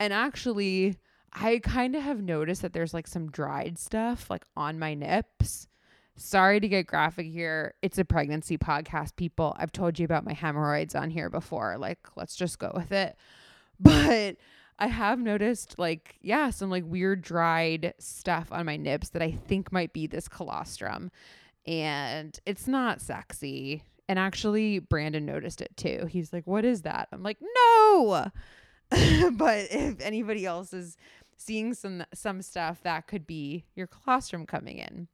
And 0.00 0.12
actually 0.12 0.96
i 1.34 1.58
kind 1.58 1.96
of 1.96 2.02
have 2.02 2.22
noticed 2.22 2.62
that 2.62 2.72
there's 2.72 2.94
like 2.94 3.06
some 3.06 3.30
dried 3.30 3.78
stuff 3.78 4.28
like 4.28 4.44
on 4.56 4.78
my 4.78 4.94
nips 4.94 5.66
Sorry 6.16 6.60
to 6.60 6.68
get 6.68 6.86
graphic 6.86 7.26
here. 7.26 7.74
It's 7.82 7.98
a 7.98 8.04
pregnancy 8.04 8.58
podcast, 8.58 9.16
people. 9.16 9.56
I've 9.58 9.72
told 9.72 9.98
you 9.98 10.04
about 10.04 10.24
my 10.24 10.34
hemorrhoids 10.34 10.94
on 10.94 11.10
here 11.10 11.30
before. 11.30 11.76
Like, 11.78 11.98
let's 12.16 12.36
just 12.36 12.58
go 12.58 12.72
with 12.74 12.92
it. 12.92 13.16
But 13.80 14.36
I 14.78 14.86
have 14.86 15.18
noticed, 15.18 15.76
like, 15.76 16.16
yeah, 16.20 16.50
some 16.50 16.70
like 16.70 16.84
weird 16.86 17.22
dried 17.22 17.94
stuff 17.98 18.46
on 18.52 18.66
my 18.66 18.76
nips 18.76 19.08
that 19.08 19.22
I 19.22 19.32
think 19.32 19.72
might 19.72 19.92
be 19.92 20.06
this 20.06 20.28
colostrum. 20.28 21.10
And 21.66 22.38
it's 22.46 22.68
not 22.68 23.00
sexy. 23.00 23.82
And 24.08 24.20
actually, 24.20 24.78
Brandon 24.78 25.24
noticed 25.24 25.60
it 25.60 25.76
too. 25.76 26.06
He's 26.08 26.32
like, 26.32 26.46
What 26.46 26.64
is 26.64 26.82
that? 26.82 27.08
I'm 27.10 27.22
like, 27.24 27.38
No. 27.40 28.30
but 28.90 29.66
if 29.70 30.00
anybody 30.00 30.46
else 30.46 30.72
is 30.72 30.96
seeing 31.36 31.74
some 31.74 32.04
some 32.14 32.42
stuff, 32.42 32.82
that 32.82 33.06
could 33.06 33.26
be 33.26 33.64
your 33.74 33.86
colostrum 33.86 34.46
coming 34.46 34.78
in. 34.78 35.08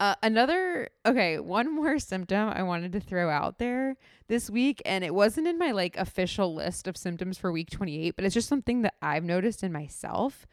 Uh, 0.00 0.14
another 0.22 0.88
okay, 1.06 1.38
one 1.38 1.72
more 1.74 1.98
symptom 1.98 2.48
I 2.48 2.62
wanted 2.62 2.92
to 2.92 3.00
throw 3.00 3.30
out 3.30 3.58
there 3.58 3.96
this 4.28 4.50
week, 4.50 4.82
and 4.84 5.04
it 5.04 5.14
wasn't 5.14 5.46
in 5.46 5.58
my 5.58 5.70
like 5.70 5.96
official 5.96 6.54
list 6.54 6.88
of 6.88 6.96
symptoms 6.96 7.38
for 7.38 7.52
week 7.52 7.70
28, 7.70 8.16
but 8.16 8.24
it's 8.24 8.34
just 8.34 8.48
something 8.48 8.82
that 8.82 8.94
I've 9.00 9.24
noticed 9.24 9.62
in 9.62 9.72
myself 9.72 10.46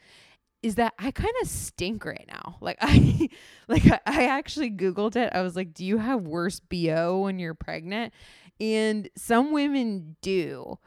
is 0.61 0.75
that 0.75 0.93
I 0.99 1.09
kind 1.09 1.33
of 1.41 1.47
stink 1.47 2.05
right 2.05 2.25
now. 2.27 2.57
Like 2.61 2.77
I 2.81 3.29
like 3.67 3.83
I 4.05 4.27
actually 4.27 4.69
googled 4.69 5.15
it. 5.15 5.31
I 5.33 5.41
was 5.41 5.55
like, 5.55 5.73
"Do 5.73 5.83
you 5.85 5.97
have 5.97 6.21
worse 6.21 6.59
BO 6.59 7.21
when 7.23 7.39
you're 7.39 7.55
pregnant?" 7.55 8.13
And 8.59 9.09
some 9.17 9.51
women 9.51 10.17
do. 10.21 10.77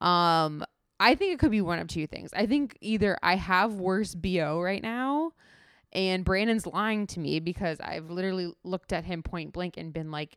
Um, 0.00 0.64
I 0.98 1.14
think 1.14 1.32
it 1.32 1.38
could 1.38 1.52
be 1.52 1.60
one 1.60 1.78
of 1.78 1.86
two 1.86 2.08
things. 2.08 2.30
I 2.34 2.46
think 2.46 2.76
either 2.80 3.16
I 3.22 3.36
have 3.36 3.74
worse 3.74 4.14
BO 4.14 4.60
right 4.60 4.82
now 4.82 5.32
and 5.92 6.24
Brandon's 6.24 6.66
lying 6.66 7.06
to 7.08 7.20
me 7.20 7.40
because 7.40 7.78
I've 7.80 8.10
literally 8.10 8.52
looked 8.64 8.92
at 8.92 9.04
him 9.04 9.22
point 9.22 9.52
blank 9.52 9.76
and 9.76 9.92
been 9.92 10.10
like, 10.10 10.36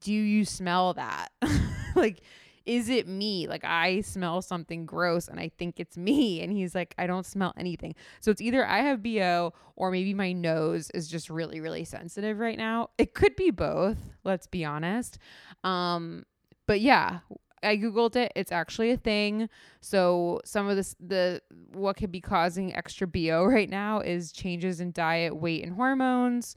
Do 0.00 0.12
you 0.12 0.44
smell 0.44 0.94
that? 0.94 1.28
like, 1.94 2.22
is 2.66 2.88
it 2.88 3.08
me? 3.08 3.48
Like, 3.48 3.64
I 3.64 4.00
smell 4.02 4.42
something 4.42 4.86
gross 4.86 5.28
and 5.28 5.40
I 5.40 5.50
think 5.58 5.80
it's 5.80 5.96
me. 5.96 6.40
And 6.50 6.52
he's 6.52 6.74
like, 6.74 6.94
I 6.96 7.06
don't 7.06 7.26
smell 7.26 7.52
anything. 7.56 7.94
So 8.20 8.30
it's 8.30 8.40
either 8.40 8.66
I 8.66 8.78
have 8.78 9.02
BO 9.02 9.52
or 9.76 9.90
maybe 9.90 10.14
my 10.14 10.32
nose 10.32 10.90
is 10.94 11.08
just 11.08 11.28
really, 11.28 11.60
really 11.60 11.84
sensitive 11.84 12.38
right 12.38 12.56
now. 12.56 12.90
It 12.96 13.14
could 13.14 13.36
be 13.36 13.50
both, 13.50 13.98
let's 14.24 14.46
be 14.46 14.64
honest. 14.64 15.18
Um, 15.64 16.24
but 16.66 16.80
yeah, 16.80 17.20
I 17.62 17.76
googled 17.76 18.16
it. 18.16 18.32
It's 18.34 18.52
actually 18.52 18.90
a 18.90 18.96
thing. 18.96 19.48
So 19.80 20.40
some 20.44 20.68
of 20.68 20.76
this 20.76 20.94
the 21.00 21.42
what 21.72 21.96
could 21.96 22.12
be 22.12 22.20
causing 22.20 22.74
extra 22.74 23.06
BO 23.06 23.44
right 23.48 23.68
now 23.68 24.00
is 24.00 24.32
changes 24.32 24.80
in 24.80 24.92
diet, 24.92 25.36
weight, 25.36 25.64
and 25.64 25.74
hormones. 25.74 26.56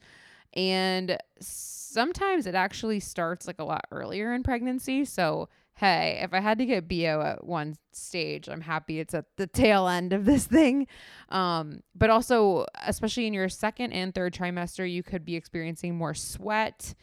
And 0.54 1.18
sometimes 1.40 2.46
it 2.46 2.54
actually 2.54 3.00
starts 3.00 3.46
like 3.46 3.58
a 3.58 3.64
lot 3.64 3.86
earlier 3.90 4.32
in 4.32 4.42
pregnancy. 4.42 5.04
So 5.04 5.48
hey, 5.76 6.20
if 6.22 6.32
I 6.32 6.40
had 6.40 6.58
to 6.58 6.66
get 6.66 6.88
BO 6.88 7.20
at 7.20 7.44
one 7.44 7.76
stage, 7.92 8.48
I'm 8.48 8.60
happy 8.60 9.00
it's 9.00 9.14
at 9.14 9.24
the 9.36 9.46
tail 9.48 9.88
end 9.88 10.12
of 10.12 10.24
this 10.24 10.46
thing. 10.46 10.86
Um, 11.30 11.82
but 11.94 12.10
also, 12.10 12.66
especially 12.86 13.26
in 13.26 13.34
your 13.34 13.48
second 13.48 13.92
and 13.92 14.14
third 14.14 14.34
trimester, 14.34 14.90
you 14.90 15.02
could 15.02 15.24
be 15.24 15.36
experiencing 15.36 15.96
more 15.96 16.14
sweat 16.14 16.94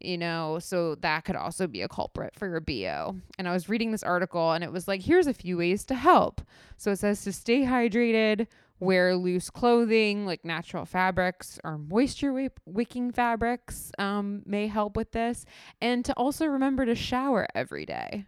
you 0.00 0.18
know, 0.18 0.58
so 0.58 0.94
that 0.96 1.24
could 1.24 1.36
also 1.36 1.66
be 1.66 1.82
a 1.82 1.88
culprit 1.88 2.34
for 2.36 2.48
your 2.48 2.60
BO. 2.60 3.16
And 3.38 3.48
I 3.48 3.52
was 3.52 3.68
reading 3.68 3.92
this 3.92 4.02
article 4.02 4.52
and 4.52 4.64
it 4.64 4.72
was 4.72 4.88
like, 4.88 5.02
here's 5.02 5.26
a 5.26 5.34
few 5.34 5.58
ways 5.58 5.84
to 5.86 5.94
help. 5.94 6.40
So 6.76 6.92
it 6.92 6.98
says 6.98 7.22
to 7.24 7.32
stay 7.32 7.62
hydrated, 7.62 8.46
wear 8.80 9.16
loose 9.16 9.50
clothing 9.50 10.26
like 10.26 10.44
natural 10.44 10.84
fabrics 10.84 11.58
or 11.64 11.78
moisture 11.78 12.50
wicking 12.66 13.12
fabrics 13.12 13.92
um, 13.98 14.42
may 14.44 14.66
help 14.66 14.96
with 14.96 15.12
this. 15.12 15.44
And 15.80 16.04
to 16.04 16.12
also 16.14 16.46
remember 16.46 16.84
to 16.86 16.94
shower 16.94 17.46
every 17.54 17.86
day. 17.86 18.26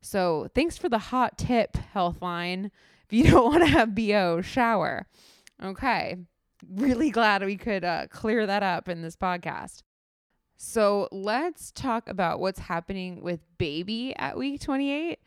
So 0.00 0.48
thanks 0.54 0.76
for 0.76 0.88
the 0.88 0.98
hot 0.98 1.38
tip, 1.38 1.76
Healthline. 1.94 2.70
If 3.06 3.12
you 3.12 3.24
don't 3.30 3.50
want 3.50 3.64
to 3.64 3.70
have 3.70 3.94
BO, 3.94 4.42
shower. 4.42 5.06
Okay. 5.62 6.16
Really 6.68 7.10
glad 7.10 7.44
we 7.44 7.56
could 7.56 7.84
uh, 7.84 8.06
clear 8.08 8.46
that 8.46 8.62
up 8.62 8.88
in 8.88 9.02
this 9.02 9.16
podcast. 9.16 9.82
So 10.56 11.08
let's 11.10 11.70
talk 11.72 12.08
about 12.08 12.40
what's 12.40 12.60
happening 12.60 13.22
with 13.22 13.40
baby 13.58 14.14
at 14.16 14.36
week 14.36 14.60
28. 14.60 15.18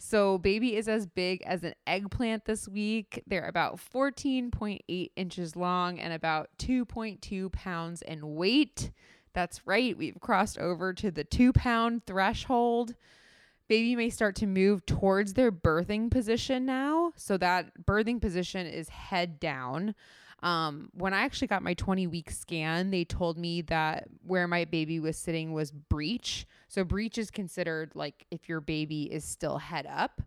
So, 0.00 0.38
baby 0.38 0.76
is 0.76 0.86
as 0.86 1.06
big 1.06 1.42
as 1.42 1.64
an 1.64 1.74
eggplant 1.84 2.44
this 2.44 2.68
week. 2.68 3.20
They're 3.26 3.48
about 3.48 3.80
14.8 3.92 5.10
inches 5.16 5.56
long 5.56 5.98
and 5.98 6.12
about 6.12 6.50
2.2 6.58 7.50
pounds 7.50 8.02
in 8.02 8.36
weight. 8.36 8.92
That's 9.32 9.66
right, 9.66 9.98
we've 9.98 10.20
crossed 10.20 10.56
over 10.56 10.92
to 10.94 11.10
the 11.10 11.24
two 11.24 11.52
pound 11.52 12.06
threshold. 12.06 12.94
Baby 13.66 13.96
may 13.96 14.08
start 14.08 14.36
to 14.36 14.46
move 14.46 14.86
towards 14.86 15.34
their 15.34 15.50
birthing 15.50 16.12
position 16.12 16.64
now. 16.64 17.12
So, 17.16 17.36
that 17.36 17.84
birthing 17.84 18.20
position 18.20 18.68
is 18.68 18.88
head 18.90 19.40
down. 19.40 19.96
Um, 20.42 20.90
when 20.94 21.14
I 21.14 21.22
actually 21.22 21.48
got 21.48 21.62
my 21.62 21.74
20 21.74 22.06
week 22.06 22.30
scan, 22.30 22.90
they 22.90 23.04
told 23.04 23.36
me 23.36 23.62
that 23.62 24.08
where 24.24 24.46
my 24.46 24.64
baby 24.64 25.00
was 25.00 25.16
sitting 25.16 25.52
was 25.52 25.72
breech. 25.72 26.46
So 26.68 26.84
breech 26.84 27.18
is 27.18 27.30
considered 27.30 27.92
like 27.94 28.26
if 28.30 28.48
your 28.48 28.60
baby 28.60 29.04
is 29.12 29.24
still 29.24 29.58
head 29.58 29.86
up. 29.86 30.22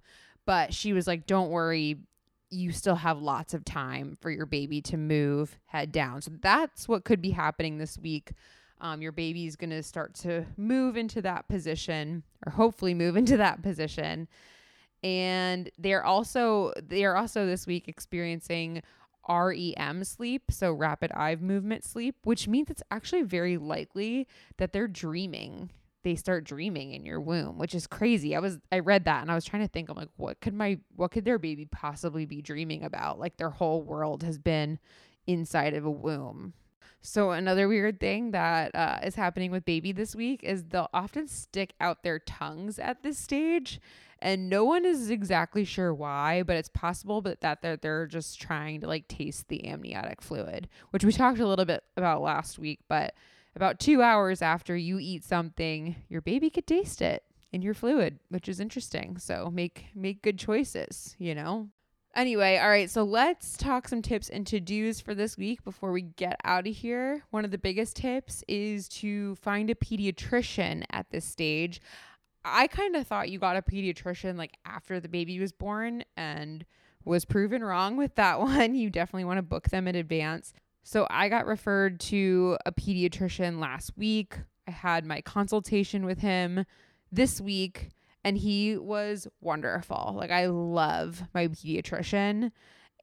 But 0.46 0.74
she 0.74 0.92
was 0.92 1.08
like, 1.08 1.28
don't 1.28 1.50
worry, 1.50 1.98
you 2.50 2.72
still 2.72 2.96
have 2.96 3.22
lots 3.22 3.54
of 3.54 3.64
time 3.64 4.18
for 4.20 4.30
your 4.30 4.46
baby 4.46 4.82
to 4.82 4.98
move 4.98 5.58
head 5.68 5.92
down. 5.92 6.22
So 6.22 6.32
that's 6.42 6.90
what 6.90 7.06
could 7.06 7.22
be 7.22 7.32
happening 7.32 7.78
this 7.78 7.98
week. 7.98 8.34
Um, 8.82 9.02
your 9.02 9.12
baby 9.12 9.46
is 9.46 9.56
going 9.56 9.70
to 9.70 9.84
start 9.84 10.16
to 10.16 10.46
move 10.58 10.98
into 10.98 11.22
that 11.22 11.48
position 11.48 12.24
or 12.46 12.52
hopefully 12.52 12.96
move 12.96 13.16
into 13.16 13.38
that 13.38 13.62
position 13.62 14.28
and 15.04 15.70
they're 15.80 16.04
also 16.04 16.72
they 16.82 17.04
are 17.06 17.16
also 17.16 17.46
this 17.46 17.66
week 17.66 17.88
experiencing 17.88 18.82
REM 19.32 20.04
sleep, 20.04 20.44
so 20.50 20.72
rapid 20.72 21.12
eye 21.14 21.36
movement 21.36 21.84
sleep, 21.84 22.16
which 22.24 22.48
means 22.48 22.70
it's 22.70 22.84
actually 22.92 23.24
very 23.24 23.58
likely 23.58 24.28
that 24.58 24.74
they're 24.74 24.88
dreaming. 24.88 25.70
They 26.04 26.16
start 26.16 26.44
dreaming 26.44 26.94
in 26.94 27.06
your 27.06 27.22
womb, 27.22 27.58
which 27.60 27.76
is 27.76 27.86
crazy. 27.86 28.36
I 28.36 28.40
was 28.40 28.60
I 28.72 28.80
read 28.80 29.06
that 29.06 29.22
and 29.22 29.32
I 29.32 29.36
was 29.36 29.46
trying 29.46 29.62
to 29.62 29.68
think 29.68 29.90
I'm 29.90 29.96
like 29.96 30.10
what 30.18 30.42
could 30.42 30.54
my 30.54 30.80
what 30.96 31.12
could 31.12 31.26
their 31.26 31.40
baby 31.40 31.66
possibly 31.66 32.26
be 32.26 32.42
dreaming 32.42 32.84
about? 32.84 33.20
Like 33.20 33.38
their 33.38 33.52
whole 33.52 33.84
world 33.84 34.24
has 34.24 34.38
been 34.38 34.80
inside 35.28 35.74
of 35.74 35.86
a 35.86 35.92
womb. 35.92 36.54
So 37.04 37.32
another 37.32 37.68
weird 37.68 38.00
thing 38.00 38.32
that 38.32 38.76
uh, 38.76 39.00
is 39.04 39.16
happening 39.16 39.52
with 39.52 39.66
baby 39.66 39.92
this 39.92 40.16
week 40.16 40.44
is 40.44 40.64
they'll 40.66 40.90
often 40.94 41.28
stick 41.28 41.74
out 41.80 42.04
their 42.04 42.20
tongues 42.20 42.78
at 42.78 43.02
this 43.02 43.18
stage 43.18 43.80
and 44.22 44.50
no 44.50 44.64
one 44.64 44.86
is 44.86 45.10
exactly 45.10 45.66
sure 45.66 45.94
why, 45.94 46.44
but 46.44 46.56
it's 46.56 46.70
possible 46.70 47.22
but 47.22 47.42
that 47.42 47.62
they're, 47.62 47.78
they're 47.78 48.06
just 48.06 48.40
trying 48.40 48.82
to 48.82 48.88
like 48.88 49.08
taste 49.08 49.48
the 49.48 49.66
amniotic 49.66 50.22
fluid, 50.22 50.70
which 50.92 51.04
we 51.04 51.12
talked 51.12 51.40
a 51.40 51.48
little 51.48 51.66
bit 51.66 51.84
about 51.98 52.22
last 52.22 52.60
week, 52.60 52.80
but 52.88 53.16
about 53.56 53.80
2 53.80 54.02
hours 54.02 54.42
after 54.42 54.76
you 54.76 55.00
eat 55.00 55.24
something, 55.24 55.96
your 56.08 56.22
baby 56.22 56.50
could 56.50 56.68
taste 56.68 57.02
it 57.02 57.24
in 57.52 57.62
your 57.62 57.74
fluid, 57.74 58.20
which 58.30 58.48
is 58.48 58.60
interesting. 58.60 59.18
So 59.18 59.50
make 59.52 59.88
make 59.94 60.22
good 60.22 60.40
choices, 60.40 61.16
you 61.20 61.36
know. 61.36 61.70
Anyway, 62.14 62.58
all 62.58 62.68
right, 62.68 62.90
so 62.90 63.04
let's 63.04 63.56
talk 63.56 63.88
some 63.88 64.02
tips 64.02 64.30
and 64.30 64.46
to 64.46 64.60
dos 64.60 65.00
for 65.00 65.16
this 65.16 65.38
week 65.38 65.64
before 65.64 65.94
we 65.94 66.02
get 66.02 66.36
out 66.44 66.68
of 66.68 66.76
here. 66.76 67.24
One 67.30 67.46
of 67.46 67.52
the 67.52 67.58
biggest 67.58 67.96
tips 67.96 68.44
is 68.50 68.90
to 68.90 69.36
find 69.36 69.70
a 69.70 69.76
pediatrician 69.76 70.84
at 70.92 71.10
this 71.10 71.24
stage. 71.24 71.80
I 72.44 72.68
kind 72.68 72.96
of 72.96 73.06
thought 73.06 73.30
you 73.30 73.40
got 73.40 73.58
a 73.58 73.62
pediatrician 73.62 74.38
like 74.38 74.58
after 74.66 75.00
the 75.00 75.10
baby 75.10 75.40
was 75.40 75.52
born 75.52 76.04
and 76.18 76.66
was 77.06 77.26
proven 77.26 77.64
wrong 77.64 77.98
with 77.98 78.16
that 78.16 78.40
one. 78.40 78.76
You 78.76 78.90
definitely 78.90 79.26
want 79.26 79.38
to 79.38 79.44
book 79.44 79.70
them 79.70 79.88
in 79.88 79.96
advance. 79.96 80.54
So 80.84 81.08
I 81.10 81.30
got 81.30 81.46
referred 81.46 82.00
to 82.02 82.58
a 82.66 82.72
pediatrician 82.72 83.60
last 83.60 83.92
week. 83.96 84.38
I 84.68 84.72
had 84.72 85.06
my 85.06 85.22
consultation 85.22 86.06
with 86.06 86.20
him 86.20 86.66
this 87.12 87.40
week 87.40 87.90
and 88.24 88.38
he 88.38 88.78
was 88.78 89.28
wonderful. 89.42 90.14
Like 90.16 90.32
I 90.32 90.48
love 90.48 91.24
my 91.34 91.48
pediatrician 91.48 92.52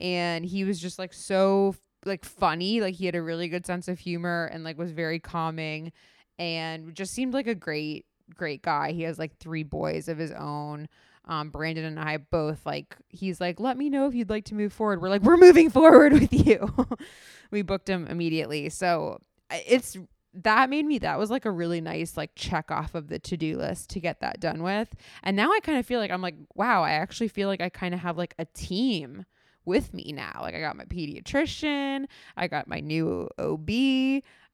and 0.01 0.45
he 0.45 0.65
was 0.65 0.81
just 0.81 0.99
like 0.99 1.13
so 1.13 1.75
like 2.05 2.25
funny, 2.25 2.81
like 2.81 2.95
he 2.95 3.07
had 3.07 3.15
a 3.15 3.23
really 3.23 3.49
good 3.49 3.67
sense 3.67 3.89
of 3.89 3.99
humor 3.99 4.49
and 4.53 4.65
like 4.65 4.79
was 4.79 4.93
very 4.93 5.19
calming 5.19 5.93
and 6.39 6.95
just 6.95 7.13
seemed 7.13 7.35
like 7.35 7.49
a 7.49 7.55
great 7.55 8.07
great 8.35 8.63
guy. 8.63 8.93
He 8.93 9.03
has 9.03 9.19
like 9.19 9.37
three 9.39 9.63
boys 9.63 10.09
of 10.09 10.19
his 10.19 10.33
own. 10.33 10.89
Um, 11.25 11.51
Brandon 11.51 11.85
and 11.85 12.01
I 12.01 12.17
both 12.17 12.65
like, 12.65 12.97
he's 13.09 13.41
like, 13.41 13.61
let 13.61 13.77
me 13.77 13.91
know 13.91 14.07
if 14.07 14.15
you'd 14.15 14.31
like 14.31 14.47
to 14.47 14.55
move 14.55 14.73
forward. 14.73 15.03
We're 15.03 15.11
like, 15.11 15.23
we're 15.23 15.37
moving 15.37 15.71
forward 15.79 16.15
with 16.15 16.33
you. 16.33 16.75
we 17.51 17.63
booked 17.63 17.89
him 17.89 18.07
immediately. 18.07 18.71
So 18.71 19.21
it's, 19.51 19.99
that 20.33 20.71
made 20.71 20.87
me, 20.87 20.99
that 20.99 21.19
was 21.19 21.31
like 21.31 21.45
a 21.45 21.51
really 21.51 21.81
nice 21.81 22.17
like 22.17 22.31
check 22.35 22.71
off 22.71 22.95
of 22.95 23.09
the 23.09 23.19
to 23.19 23.37
do 23.37 23.59
list 23.59 23.91
to 23.91 24.01
get 24.01 24.21
that 24.21 24.41
done 24.41 24.63
with. 24.63 24.95
And 25.23 25.37
now 25.37 25.53
I 25.53 25.61
kind 25.61 25.79
of 25.79 25.85
feel 25.85 26.01
like, 26.01 26.11
I'm 26.11 26.23
like, 26.23 26.37
wow, 26.55 26.83
I 26.83 26.93
actually 26.93 27.29
feel 27.29 27.49
like 27.49 27.61
I 27.61 27.69
kind 27.69 27.93
of 27.93 28.01
have 28.01 28.17
like 28.17 28.35
a 28.39 28.47
team 28.47 29.27
with 29.69 29.93
me 29.93 30.13
now. 30.15 30.39
Like 30.41 30.55
I 30.55 30.61
got 30.61 30.77
my 30.77 30.87
pediatrician, 30.87 32.07
I 32.37 32.49
got 32.49 32.69
my 32.69 32.81
new 32.81 33.29
OB, 33.39 33.69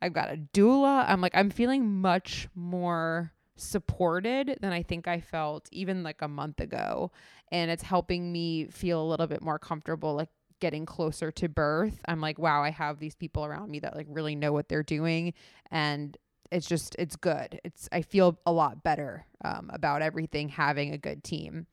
I've 0.03 0.13
got 0.13 0.33
a 0.33 0.37
doula. 0.37 1.09
I'm 1.09 1.21
like, 1.21 1.35
I'm 1.35 1.51
feeling 1.51 2.01
much 2.01 2.49
more 2.55 3.33
supported 3.57 4.59
than 4.61 4.73
I 4.73 4.83
think 4.83 5.07
I 5.07 5.21
felt 5.21 5.69
even 5.73 6.03
like 6.03 6.23
a 6.23 6.29
month 6.29 6.61
ago. 6.61 7.11
And 7.53 7.71
it's 7.71 7.83
helping 7.83 8.33
me 8.33 8.67
feel 8.67 9.01
a 9.01 9.07
little 9.09 9.27
bit 9.27 9.43
more 9.43 9.59
comfortable, 9.59 10.15
like 10.15 10.31
getting 10.61 10.87
closer 10.87 11.31
to 11.33 11.49
birth. 11.49 12.01
I'm 12.07 12.21
like, 12.21 12.39
wow, 12.39 12.63
I 12.63 12.71
have 12.71 12.99
these 12.99 13.15
people 13.15 13.45
around 13.45 13.71
me 13.71 13.81
that 13.81 13.95
like 13.95 14.07
really 14.09 14.35
know 14.35 14.53
what 14.53 14.69
they're 14.69 14.83
doing. 14.83 15.35
And 15.71 16.17
it's 16.51 16.67
just, 16.67 16.97
it's 16.99 17.17
good. 17.17 17.61
It's, 17.65 17.89
I 17.93 18.03
feel 18.03 18.39
a 18.47 18.53
lot 18.53 18.83
better 18.83 19.27
um, 19.45 19.71
about 19.73 20.03
everything 20.03 20.49
having 20.49 20.93
a 20.93 20.99
good 20.99 21.23
team. 21.25 21.67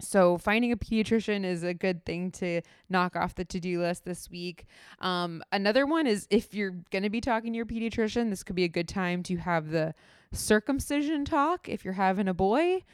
So 0.00 0.36
finding 0.36 0.72
a 0.72 0.76
pediatrician 0.76 1.44
is 1.44 1.62
a 1.62 1.74
good 1.74 2.04
thing 2.04 2.32
to 2.32 2.62
knock 2.88 3.14
off 3.14 3.36
the 3.36 3.44
to-do 3.44 3.80
list 3.80 4.04
this 4.04 4.28
week. 4.28 4.66
Um, 5.00 5.42
another 5.52 5.86
one 5.86 6.08
is 6.08 6.26
if 6.28 6.54
you're 6.54 6.74
going 6.90 7.04
to 7.04 7.10
be 7.10 7.20
talking 7.20 7.52
to 7.52 7.56
your 7.56 7.66
pediatrician, 7.66 8.28
this 8.28 8.42
could 8.42 8.56
be 8.56 8.64
a 8.64 8.68
good 8.68 8.88
time 8.88 9.22
to 9.24 9.36
have 9.36 9.70
the 9.70 9.94
circumcision 10.32 11.24
talk 11.24 11.68
if 11.68 11.84
you're 11.84 11.94
having 11.94 12.28
a 12.28 12.34
boy. 12.34 12.84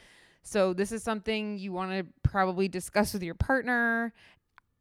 So 0.43 0.73
this 0.73 0.91
is 0.91 1.03
something 1.03 1.57
you 1.57 1.71
want 1.71 1.91
to 1.91 2.05
probably 2.23 2.67
discuss 2.67 3.13
with 3.13 3.23
your 3.23 3.35
partner. 3.35 4.13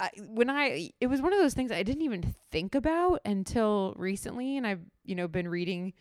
I, 0.01 0.11
when 0.29 0.49
I 0.49 0.90
it 1.01 1.09
was 1.09 1.21
one 1.21 1.33
of 1.33 1.40
those 1.40 1.55
things 1.55 1.73
I 1.73 1.83
didn't 1.83 2.03
even 2.03 2.35
think 2.53 2.75
about 2.75 3.21
until 3.25 3.94
recently 3.97 4.57
and 4.57 4.64
I've 4.64 4.83
you 5.05 5.16
know 5.16 5.27
been 5.27 5.49
reading 5.49 5.92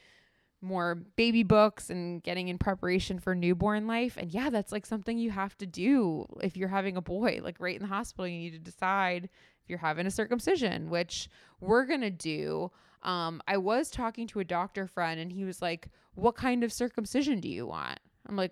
more 0.62 0.96
baby 1.16 1.44
books 1.44 1.90
and 1.90 2.22
getting 2.24 2.48
in 2.48 2.58
preparation 2.58 3.20
for 3.20 3.36
newborn 3.36 3.88
life. 3.88 4.18
And 4.18 4.32
yeah, 4.32 4.50
that's 4.50 4.72
like 4.72 4.86
something 4.86 5.18
you 5.18 5.32
have 5.32 5.58
to 5.60 5.66
do 5.66 6.26
if 6.42 6.58
you're 6.58 6.68
having 6.68 6.98
a 6.98 7.02
boy. 7.02 7.40
Like 7.44 7.58
right 7.60 7.76
in 7.76 7.82
the 7.82 7.88
hospital, 7.88 8.28
you 8.28 8.40
need 8.40 8.54
to 8.54 8.60
decide 8.60 9.26
if 9.26 9.70
you're 9.70 9.78
having 9.78 10.08
a 10.08 10.12
circumcision, 10.12 10.90
which 10.90 11.30
we're 11.60 11.86
going 11.86 12.02
to 12.02 12.10
do. 12.10 12.72
Um, 13.08 13.42
I 13.48 13.58
was 13.58 13.90
talking 13.90 14.28
to 14.28 14.42
a 14.42 14.44
doctor 14.44 14.86
friend 14.86 15.20
and 15.20 15.32
he 15.32 15.46
was 15.46 15.62
like, 15.62 15.88
What 16.14 16.36
kind 16.36 16.64
of 16.64 16.72
circumcision 16.72 17.40
do 17.40 17.50
you 17.50 17.66
want? 17.66 18.00
I'm 18.28 18.36
like, 18.36 18.52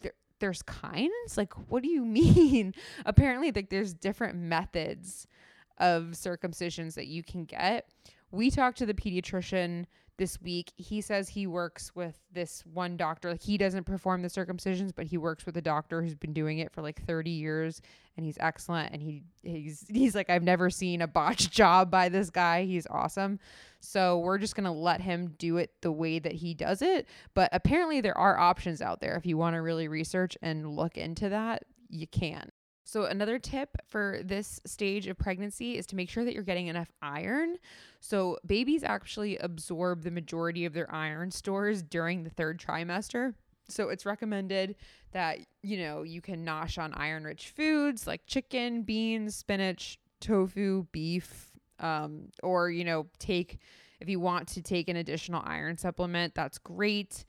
there, 0.00 0.14
There's 0.40 0.62
kinds? 0.62 1.36
Like, 1.36 1.52
what 1.68 1.82
do 1.82 1.90
you 1.90 2.04
mean? 2.04 2.74
Apparently, 3.06 3.52
like, 3.52 3.70
there's 3.70 3.94
different 3.94 4.36
methods 4.36 5.28
of 5.78 6.12
circumcisions 6.12 6.94
that 6.94 7.06
you 7.06 7.22
can 7.22 7.44
get. 7.44 7.88
We 8.30 8.50
talked 8.50 8.78
to 8.78 8.86
the 8.86 8.94
pediatrician 8.94 9.84
this 10.16 10.40
week. 10.40 10.72
He 10.76 11.00
says 11.00 11.28
he 11.28 11.46
works 11.46 11.94
with 11.94 12.18
this 12.32 12.62
one 12.64 12.96
doctor. 12.96 13.30
Like 13.30 13.42
he 13.42 13.58
doesn't 13.58 13.84
perform 13.84 14.22
the 14.22 14.28
circumcisions, 14.28 14.92
but 14.94 15.06
he 15.06 15.18
works 15.18 15.46
with 15.46 15.56
a 15.56 15.62
doctor 15.62 16.02
who's 16.02 16.14
been 16.14 16.32
doing 16.32 16.58
it 16.58 16.72
for 16.72 16.82
like 16.82 17.04
30 17.04 17.30
years 17.30 17.80
and 18.16 18.24
he's 18.24 18.38
excellent 18.38 18.92
and 18.92 19.02
he 19.02 19.22
he's 19.42 19.84
he's 19.92 20.14
like 20.14 20.30
I've 20.30 20.42
never 20.42 20.70
seen 20.70 21.02
a 21.02 21.06
botched 21.06 21.50
job 21.52 21.90
by 21.90 22.08
this 22.08 22.30
guy. 22.30 22.64
He's 22.64 22.86
awesome. 22.88 23.38
So 23.80 24.18
we're 24.20 24.38
just 24.38 24.56
going 24.56 24.64
to 24.64 24.70
let 24.70 25.00
him 25.00 25.34
do 25.38 25.58
it 25.58 25.70
the 25.82 25.92
way 25.92 26.18
that 26.18 26.32
he 26.32 26.54
does 26.54 26.80
it, 26.80 27.06
but 27.34 27.50
apparently 27.52 28.00
there 28.00 28.16
are 28.16 28.38
options 28.38 28.80
out 28.80 29.00
there 29.00 29.16
if 29.16 29.26
you 29.26 29.36
want 29.36 29.54
to 29.54 29.62
really 29.62 29.88
research 29.88 30.38
and 30.40 30.74
look 30.74 30.96
into 30.96 31.28
that, 31.28 31.64
you 31.90 32.06
can. 32.06 32.50
So, 32.94 33.06
another 33.06 33.40
tip 33.40 33.76
for 33.88 34.20
this 34.22 34.60
stage 34.66 35.08
of 35.08 35.18
pregnancy 35.18 35.76
is 35.76 35.84
to 35.86 35.96
make 35.96 36.08
sure 36.08 36.24
that 36.24 36.32
you're 36.32 36.44
getting 36.44 36.68
enough 36.68 36.92
iron. 37.02 37.56
So, 37.98 38.38
babies 38.46 38.84
actually 38.84 39.36
absorb 39.38 40.04
the 40.04 40.12
majority 40.12 40.64
of 40.64 40.74
their 40.74 40.88
iron 40.94 41.32
stores 41.32 41.82
during 41.82 42.22
the 42.22 42.30
third 42.30 42.60
trimester. 42.60 43.34
So, 43.68 43.88
it's 43.88 44.06
recommended 44.06 44.76
that, 45.10 45.40
you 45.60 45.78
know, 45.78 46.04
you 46.04 46.20
can 46.20 46.46
nosh 46.46 46.80
on 46.80 46.94
iron 46.94 47.24
rich 47.24 47.48
foods 47.48 48.06
like 48.06 48.28
chicken, 48.28 48.82
beans, 48.82 49.34
spinach, 49.34 49.98
tofu, 50.20 50.86
beef, 50.92 51.50
um, 51.80 52.28
or, 52.44 52.70
you 52.70 52.84
know, 52.84 53.06
take, 53.18 53.58
if 53.98 54.08
you 54.08 54.20
want 54.20 54.46
to 54.50 54.62
take 54.62 54.88
an 54.88 54.94
additional 54.94 55.42
iron 55.44 55.76
supplement, 55.76 56.36
that's 56.36 56.58
great 56.58 57.24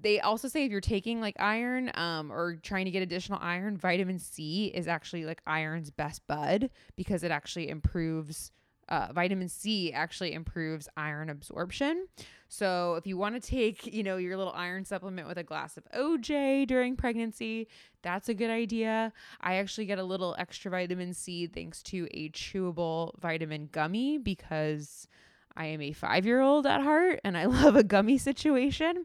they 0.00 0.20
also 0.20 0.48
say 0.48 0.64
if 0.64 0.70
you're 0.70 0.80
taking 0.80 1.20
like 1.20 1.36
iron 1.38 1.90
um, 1.94 2.30
or 2.30 2.56
trying 2.56 2.84
to 2.84 2.90
get 2.90 3.02
additional 3.02 3.38
iron, 3.42 3.76
vitamin 3.76 4.18
C 4.18 4.66
is 4.74 4.86
actually 4.88 5.24
like 5.24 5.42
iron's 5.46 5.90
best 5.90 6.26
bud 6.26 6.70
because 6.96 7.22
it 7.22 7.30
actually 7.30 7.68
improves. 7.68 8.52
Uh, 8.88 9.08
vitamin 9.12 9.50
C 9.50 9.92
actually 9.92 10.32
improves 10.32 10.88
iron 10.96 11.28
absorption. 11.28 12.06
So 12.48 12.94
if 12.94 13.06
you 13.06 13.18
want 13.18 13.34
to 13.34 13.40
take, 13.46 13.84
you 13.84 14.02
know, 14.02 14.16
your 14.16 14.38
little 14.38 14.54
iron 14.54 14.86
supplement 14.86 15.28
with 15.28 15.36
a 15.36 15.42
glass 15.42 15.76
of 15.76 15.84
OJ 15.94 16.66
during 16.66 16.96
pregnancy, 16.96 17.68
that's 18.00 18.30
a 18.30 18.34
good 18.34 18.48
idea. 18.48 19.12
I 19.42 19.56
actually 19.56 19.84
get 19.84 19.98
a 19.98 20.04
little 20.04 20.34
extra 20.38 20.70
vitamin 20.70 21.12
C 21.12 21.46
thanks 21.46 21.82
to 21.82 22.08
a 22.12 22.30
chewable 22.30 23.18
vitamin 23.20 23.68
gummy 23.70 24.16
because 24.16 25.06
I 25.54 25.66
am 25.66 25.82
a 25.82 25.92
5-year-old 25.92 26.66
at 26.66 26.80
heart 26.80 27.20
and 27.24 27.36
I 27.36 27.44
love 27.46 27.76
a 27.76 27.84
gummy 27.84 28.16
situation 28.16 29.04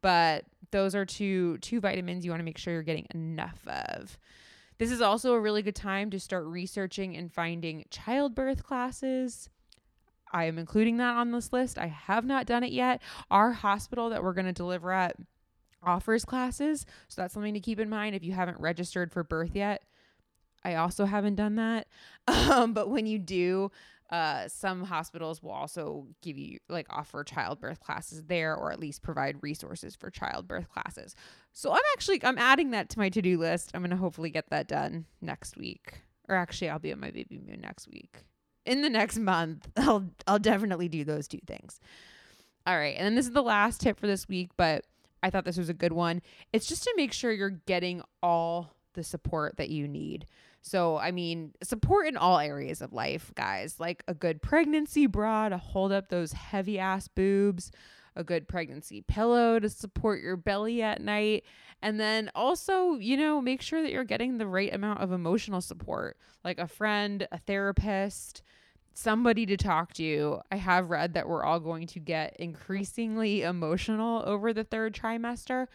but 0.00 0.44
those 0.70 0.94
are 0.94 1.04
two 1.04 1.58
two 1.58 1.80
vitamins 1.80 2.24
you 2.24 2.30
want 2.30 2.40
to 2.40 2.44
make 2.44 2.58
sure 2.58 2.72
you're 2.72 2.82
getting 2.82 3.06
enough 3.14 3.60
of. 3.66 4.18
This 4.78 4.92
is 4.92 5.00
also 5.00 5.34
a 5.34 5.40
really 5.40 5.62
good 5.62 5.74
time 5.74 6.10
to 6.10 6.20
start 6.20 6.44
researching 6.46 7.16
and 7.16 7.32
finding 7.32 7.84
childbirth 7.90 8.62
classes. 8.62 9.50
I 10.32 10.44
am 10.44 10.58
including 10.58 10.98
that 10.98 11.16
on 11.16 11.32
this 11.32 11.52
list. 11.52 11.78
I 11.78 11.86
have 11.86 12.24
not 12.24 12.46
done 12.46 12.62
it 12.62 12.70
yet. 12.70 13.02
Our 13.30 13.52
hospital 13.52 14.10
that 14.10 14.22
we're 14.22 14.34
going 14.34 14.46
to 14.46 14.52
deliver 14.52 14.92
at 14.92 15.16
offers 15.82 16.24
classes, 16.24 16.86
so 17.08 17.22
that's 17.22 17.34
something 17.34 17.54
to 17.54 17.60
keep 17.60 17.80
in 17.80 17.88
mind 17.88 18.14
if 18.14 18.22
you 18.22 18.32
haven't 18.32 18.60
registered 18.60 19.10
for 19.10 19.24
birth 19.24 19.54
yet. 19.54 19.82
I 20.64 20.74
also 20.74 21.06
haven't 21.06 21.36
done 21.36 21.56
that. 21.56 21.86
Um, 22.28 22.74
but 22.74 22.90
when 22.90 23.06
you 23.06 23.18
do, 23.18 23.70
uh, 24.10 24.48
some 24.48 24.84
hospitals 24.84 25.42
will 25.42 25.50
also 25.50 26.06
give 26.22 26.38
you 26.38 26.58
like 26.68 26.86
offer 26.88 27.22
childbirth 27.22 27.80
classes 27.80 28.22
there 28.24 28.54
or 28.54 28.72
at 28.72 28.80
least 28.80 29.02
provide 29.02 29.36
resources 29.42 29.94
for 29.94 30.10
childbirth 30.10 30.68
classes. 30.70 31.14
So 31.52 31.72
I'm 31.72 31.82
actually 31.92 32.24
I'm 32.24 32.38
adding 32.38 32.70
that 32.70 32.88
to 32.90 32.98
my 32.98 33.10
to-do 33.10 33.38
list. 33.38 33.70
I'm 33.74 33.82
going 33.82 33.90
to 33.90 33.96
hopefully 33.96 34.30
get 34.30 34.48
that 34.50 34.66
done 34.66 35.04
next 35.20 35.56
week. 35.56 36.02
Or 36.28 36.36
actually 36.36 36.70
I'll 36.70 36.78
be 36.78 36.92
on 36.92 37.00
my 37.00 37.10
baby 37.10 37.38
moon 37.38 37.60
next 37.60 37.88
week. 37.88 38.24
In 38.64 38.82
the 38.82 38.90
next 38.90 39.18
month, 39.18 39.68
I'll 39.76 40.06
I'll 40.26 40.38
definitely 40.38 40.88
do 40.88 41.04
those 41.04 41.28
two 41.28 41.40
things. 41.46 41.78
All 42.66 42.76
right. 42.76 42.94
And 42.96 43.04
then 43.04 43.14
this 43.14 43.26
is 43.26 43.32
the 43.32 43.42
last 43.42 43.80
tip 43.80 43.98
for 44.00 44.06
this 44.06 44.28
week, 44.28 44.50
but 44.56 44.84
I 45.22 45.30
thought 45.30 45.44
this 45.44 45.58
was 45.58 45.68
a 45.68 45.74
good 45.74 45.92
one. 45.92 46.22
It's 46.52 46.66
just 46.66 46.84
to 46.84 46.94
make 46.96 47.12
sure 47.12 47.32
you're 47.32 47.50
getting 47.50 48.02
all 48.22 48.72
the 48.94 49.04
support 49.04 49.56
that 49.58 49.70
you 49.70 49.86
need. 49.86 50.26
So, 50.60 50.98
I 50.98 51.12
mean, 51.12 51.52
support 51.62 52.06
in 52.06 52.16
all 52.16 52.38
areas 52.38 52.82
of 52.82 52.92
life, 52.92 53.32
guys, 53.34 53.78
like 53.78 54.02
a 54.08 54.14
good 54.14 54.42
pregnancy 54.42 55.06
bra 55.06 55.48
to 55.48 55.56
hold 55.56 55.92
up 55.92 56.08
those 56.08 56.32
heavy 56.32 56.78
ass 56.78 57.08
boobs, 57.08 57.70
a 58.16 58.24
good 58.24 58.48
pregnancy 58.48 59.00
pillow 59.00 59.58
to 59.58 59.68
support 59.68 60.20
your 60.20 60.36
belly 60.36 60.82
at 60.82 61.00
night. 61.00 61.44
And 61.80 61.98
then 62.00 62.30
also, 62.34 62.94
you 62.94 63.16
know, 63.16 63.40
make 63.40 63.62
sure 63.62 63.82
that 63.82 63.92
you're 63.92 64.04
getting 64.04 64.38
the 64.38 64.46
right 64.46 64.74
amount 64.74 65.00
of 65.00 65.12
emotional 65.12 65.60
support, 65.60 66.16
like 66.44 66.58
a 66.58 66.66
friend, 66.66 67.26
a 67.30 67.38
therapist, 67.38 68.42
somebody 68.92 69.46
to 69.46 69.56
talk 69.56 69.92
to. 69.94 70.40
I 70.50 70.56
have 70.56 70.90
read 70.90 71.14
that 71.14 71.28
we're 71.28 71.44
all 71.44 71.60
going 71.60 71.86
to 71.88 72.00
get 72.00 72.34
increasingly 72.40 73.42
emotional 73.42 74.24
over 74.26 74.52
the 74.52 74.64
third 74.64 74.92
trimester. 74.92 75.68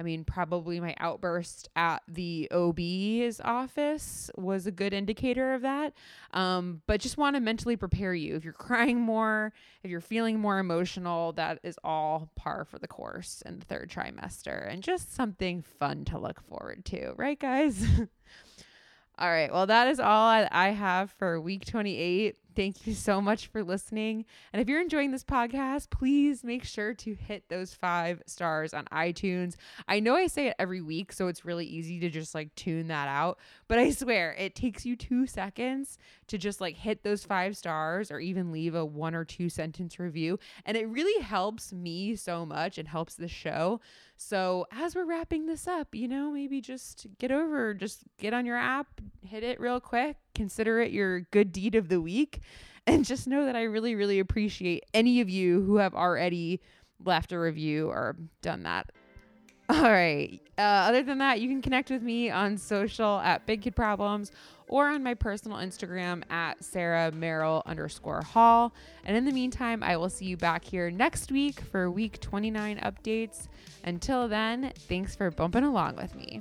I 0.00 0.02
mean, 0.02 0.24
probably 0.24 0.80
my 0.80 0.94
outburst 0.98 1.68
at 1.76 2.02
the 2.08 2.48
OB's 2.50 3.38
office 3.44 4.30
was 4.34 4.66
a 4.66 4.70
good 4.70 4.94
indicator 4.94 5.52
of 5.52 5.60
that. 5.60 5.92
Um, 6.32 6.80
but 6.86 7.02
just 7.02 7.18
want 7.18 7.36
to 7.36 7.40
mentally 7.40 7.76
prepare 7.76 8.14
you. 8.14 8.34
If 8.34 8.42
you're 8.42 8.52
crying 8.54 8.98
more, 8.98 9.52
if 9.82 9.90
you're 9.90 10.00
feeling 10.00 10.40
more 10.40 10.58
emotional, 10.58 11.34
that 11.34 11.58
is 11.62 11.78
all 11.84 12.30
par 12.34 12.64
for 12.64 12.78
the 12.78 12.88
course 12.88 13.42
in 13.44 13.58
the 13.58 13.66
third 13.66 13.90
trimester 13.90 14.72
and 14.72 14.82
just 14.82 15.14
something 15.14 15.60
fun 15.60 16.06
to 16.06 16.18
look 16.18 16.40
forward 16.48 16.86
to, 16.86 17.12
right, 17.18 17.38
guys? 17.38 17.84
all 19.18 19.30
right. 19.30 19.52
Well, 19.52 19.66
that 19.66 19.88
is 19.88 20.00
all 20.00 20.28
I 20.50 20.70
have 20.70 21.10
for 21.18 21.38
week 21.38 21.66
28. 21.66 22.36
Thank 22.56 22.86
you 22.86 22.94
so 22.94 23.20
much 23.20 23.46
for 23.46 23.62
listening. 23.62 24.24
And 24.52 24.60
if 24.60 24.68
you're 24.68 24.80
enjoying 24.80 25.12
this 25.12 25.24
podcast, 25.24 25.90
please 25.90 26.42
make 26.42 26.64
sure 26.64 26.94
to 26.94 27.14
hit 27.14 27.48
those 27.48 27.74
five 27.74 28.22
stars 28.26 28.74
on 28.74 28.86
iTunes. 28.86 29.56
I 29.86 30.00
know 30.00 30.14
I 30.16 30.26
say 30.26 30.48
it 30.48 30.56
every 30.58 30.80
week, 30.80 31.12
so 31.12 31.28
it's 31.28 31.44
really 31.44 31.66
easy 31.66 32.00
to 32.00 32.10
just 32.10 32.34
like 32.34 32.54
tune 32.54 32.88
that 32.88 33.08
out. 33.08 33.38
But 33.68 33.78
I 33.78 33.90
swear 33.90 34.32
it 34.32 34.54
takes 34.54 34.84
you 34.84 34.96
two 34.96 35.26
seconds 35.26 35.98
to 36.26 36.38
just 36.38 36.60
like 36.60 36.76
hit 36.76 37.02
those 37.02 37.24
five 37.24 37.56
stars 37.56 38.10
or 38.10 38.18
even 38.18 38.52
leave 38.52 38.74
a 38.74 38.84
one 38.84 39.14
or 39.14 39.24
two 39.24 39.48
sentence 39.48 39.98
review. 39.98 40.38
And 40.64 40.76
it 40.76 40.88
really 40.88 41.22
helps 41.22 41.72
me 41.72 42.16
so 42.16 42.44
much 42.44 42.78
and 42.78 42.88
helps 42.88 43.14
the 43.14 43.28
show. 43.28 43.80
So 44.16 44.66
as 44.70 44.94
we're 44.94 45.06
wrapping 45.06 45.46
this 45.46 45.66
up, 45.66 45.94
you 45.94 46.06
know, 46.06 46.30
maybe 46.30 46.60
just 46.60 47.06
get 47.18 47.30
over, 47.30 47.72
just 47.72 48.02
get 48.18 48.34
on 48.34 48.44
your 48.44 48.56
app, 48.56 49.00
hit 49.24 49.42
it 49.42 49.58
real 49.58 49.80
quick, 49.80 50.16
consider 50.34 50.80
it 50.80 50.92
your 50.92 51.20
good 51.20 51.52
deed 51.52 51.74
of 51.74 51.88
the 51.88 52.00
week. 52.00 52.40
And 52.86 53.04
just 53.04 53.28
know 53.28 53.44
that 53.44 53.54
I 53.54 53.64
really, 53.64 53.94
really 53.94 54.18
appreciate 54.18 54.84
any 54.94 55.20
of 55.20 55.28
you 55.28 55.62
who 55.62 55.76
have 55.76 55.94
already 55.94 56.60
left 57.04 57.30
a 57.30 57.38
review 57.38 57.88
or 57.88 58.16
done 58.42 58.62
that. 58.64 58.90
All 59.70 59.82
right. 59.82 60.40
Uh, 60.58 60.62
other 60.62 61.02
than 61.02 61.18
that, 61.18 61.40
you 61.40 61.48
can 61.48 61.62
connect 61.62 61.90
with 61.90 62.02
me 62.02 62.30
on 62.30 62.56
social 62.56 63.20
at 63.20 63.46
Big 63.46 63.62
Kid 63.62 63.76
Problems 63.76 64.32
or 64.66 64.88
on 64.88 65.02
my 65.02 65.14
personal 65.14 65.58
Instagram 65.58 66.22
at 66.30 66.64
Sarah 66.64 67.12
Merrill 67.12 67.62
underscore 67.66 68.22
Hall. 68.22 68.72
And 69.04 69.16
in 69.16 69.24
the 69.24 69.32
meantime, 69.32 69.82
I 69.82 69.96
will 69.96 70.10
see 70.10 70.24
you 70.24 70.36
back 70.36 70.64
here 70.64 70.90
next 70.90 71.30
week 71.30 71.60
for 71.60 71.90
week 71.90 72.20
29 72.20 72.78
updates. 72.78 73.46
Until 73.84 74.26
then, 74.26 74.72
thanks 74.88 75.14
for 75.14 75.30
bumping 75.30 75.64
along 75.64 75.96
with 75.96 76.16
me. 76.16 76.40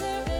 answer. 0.00 0.33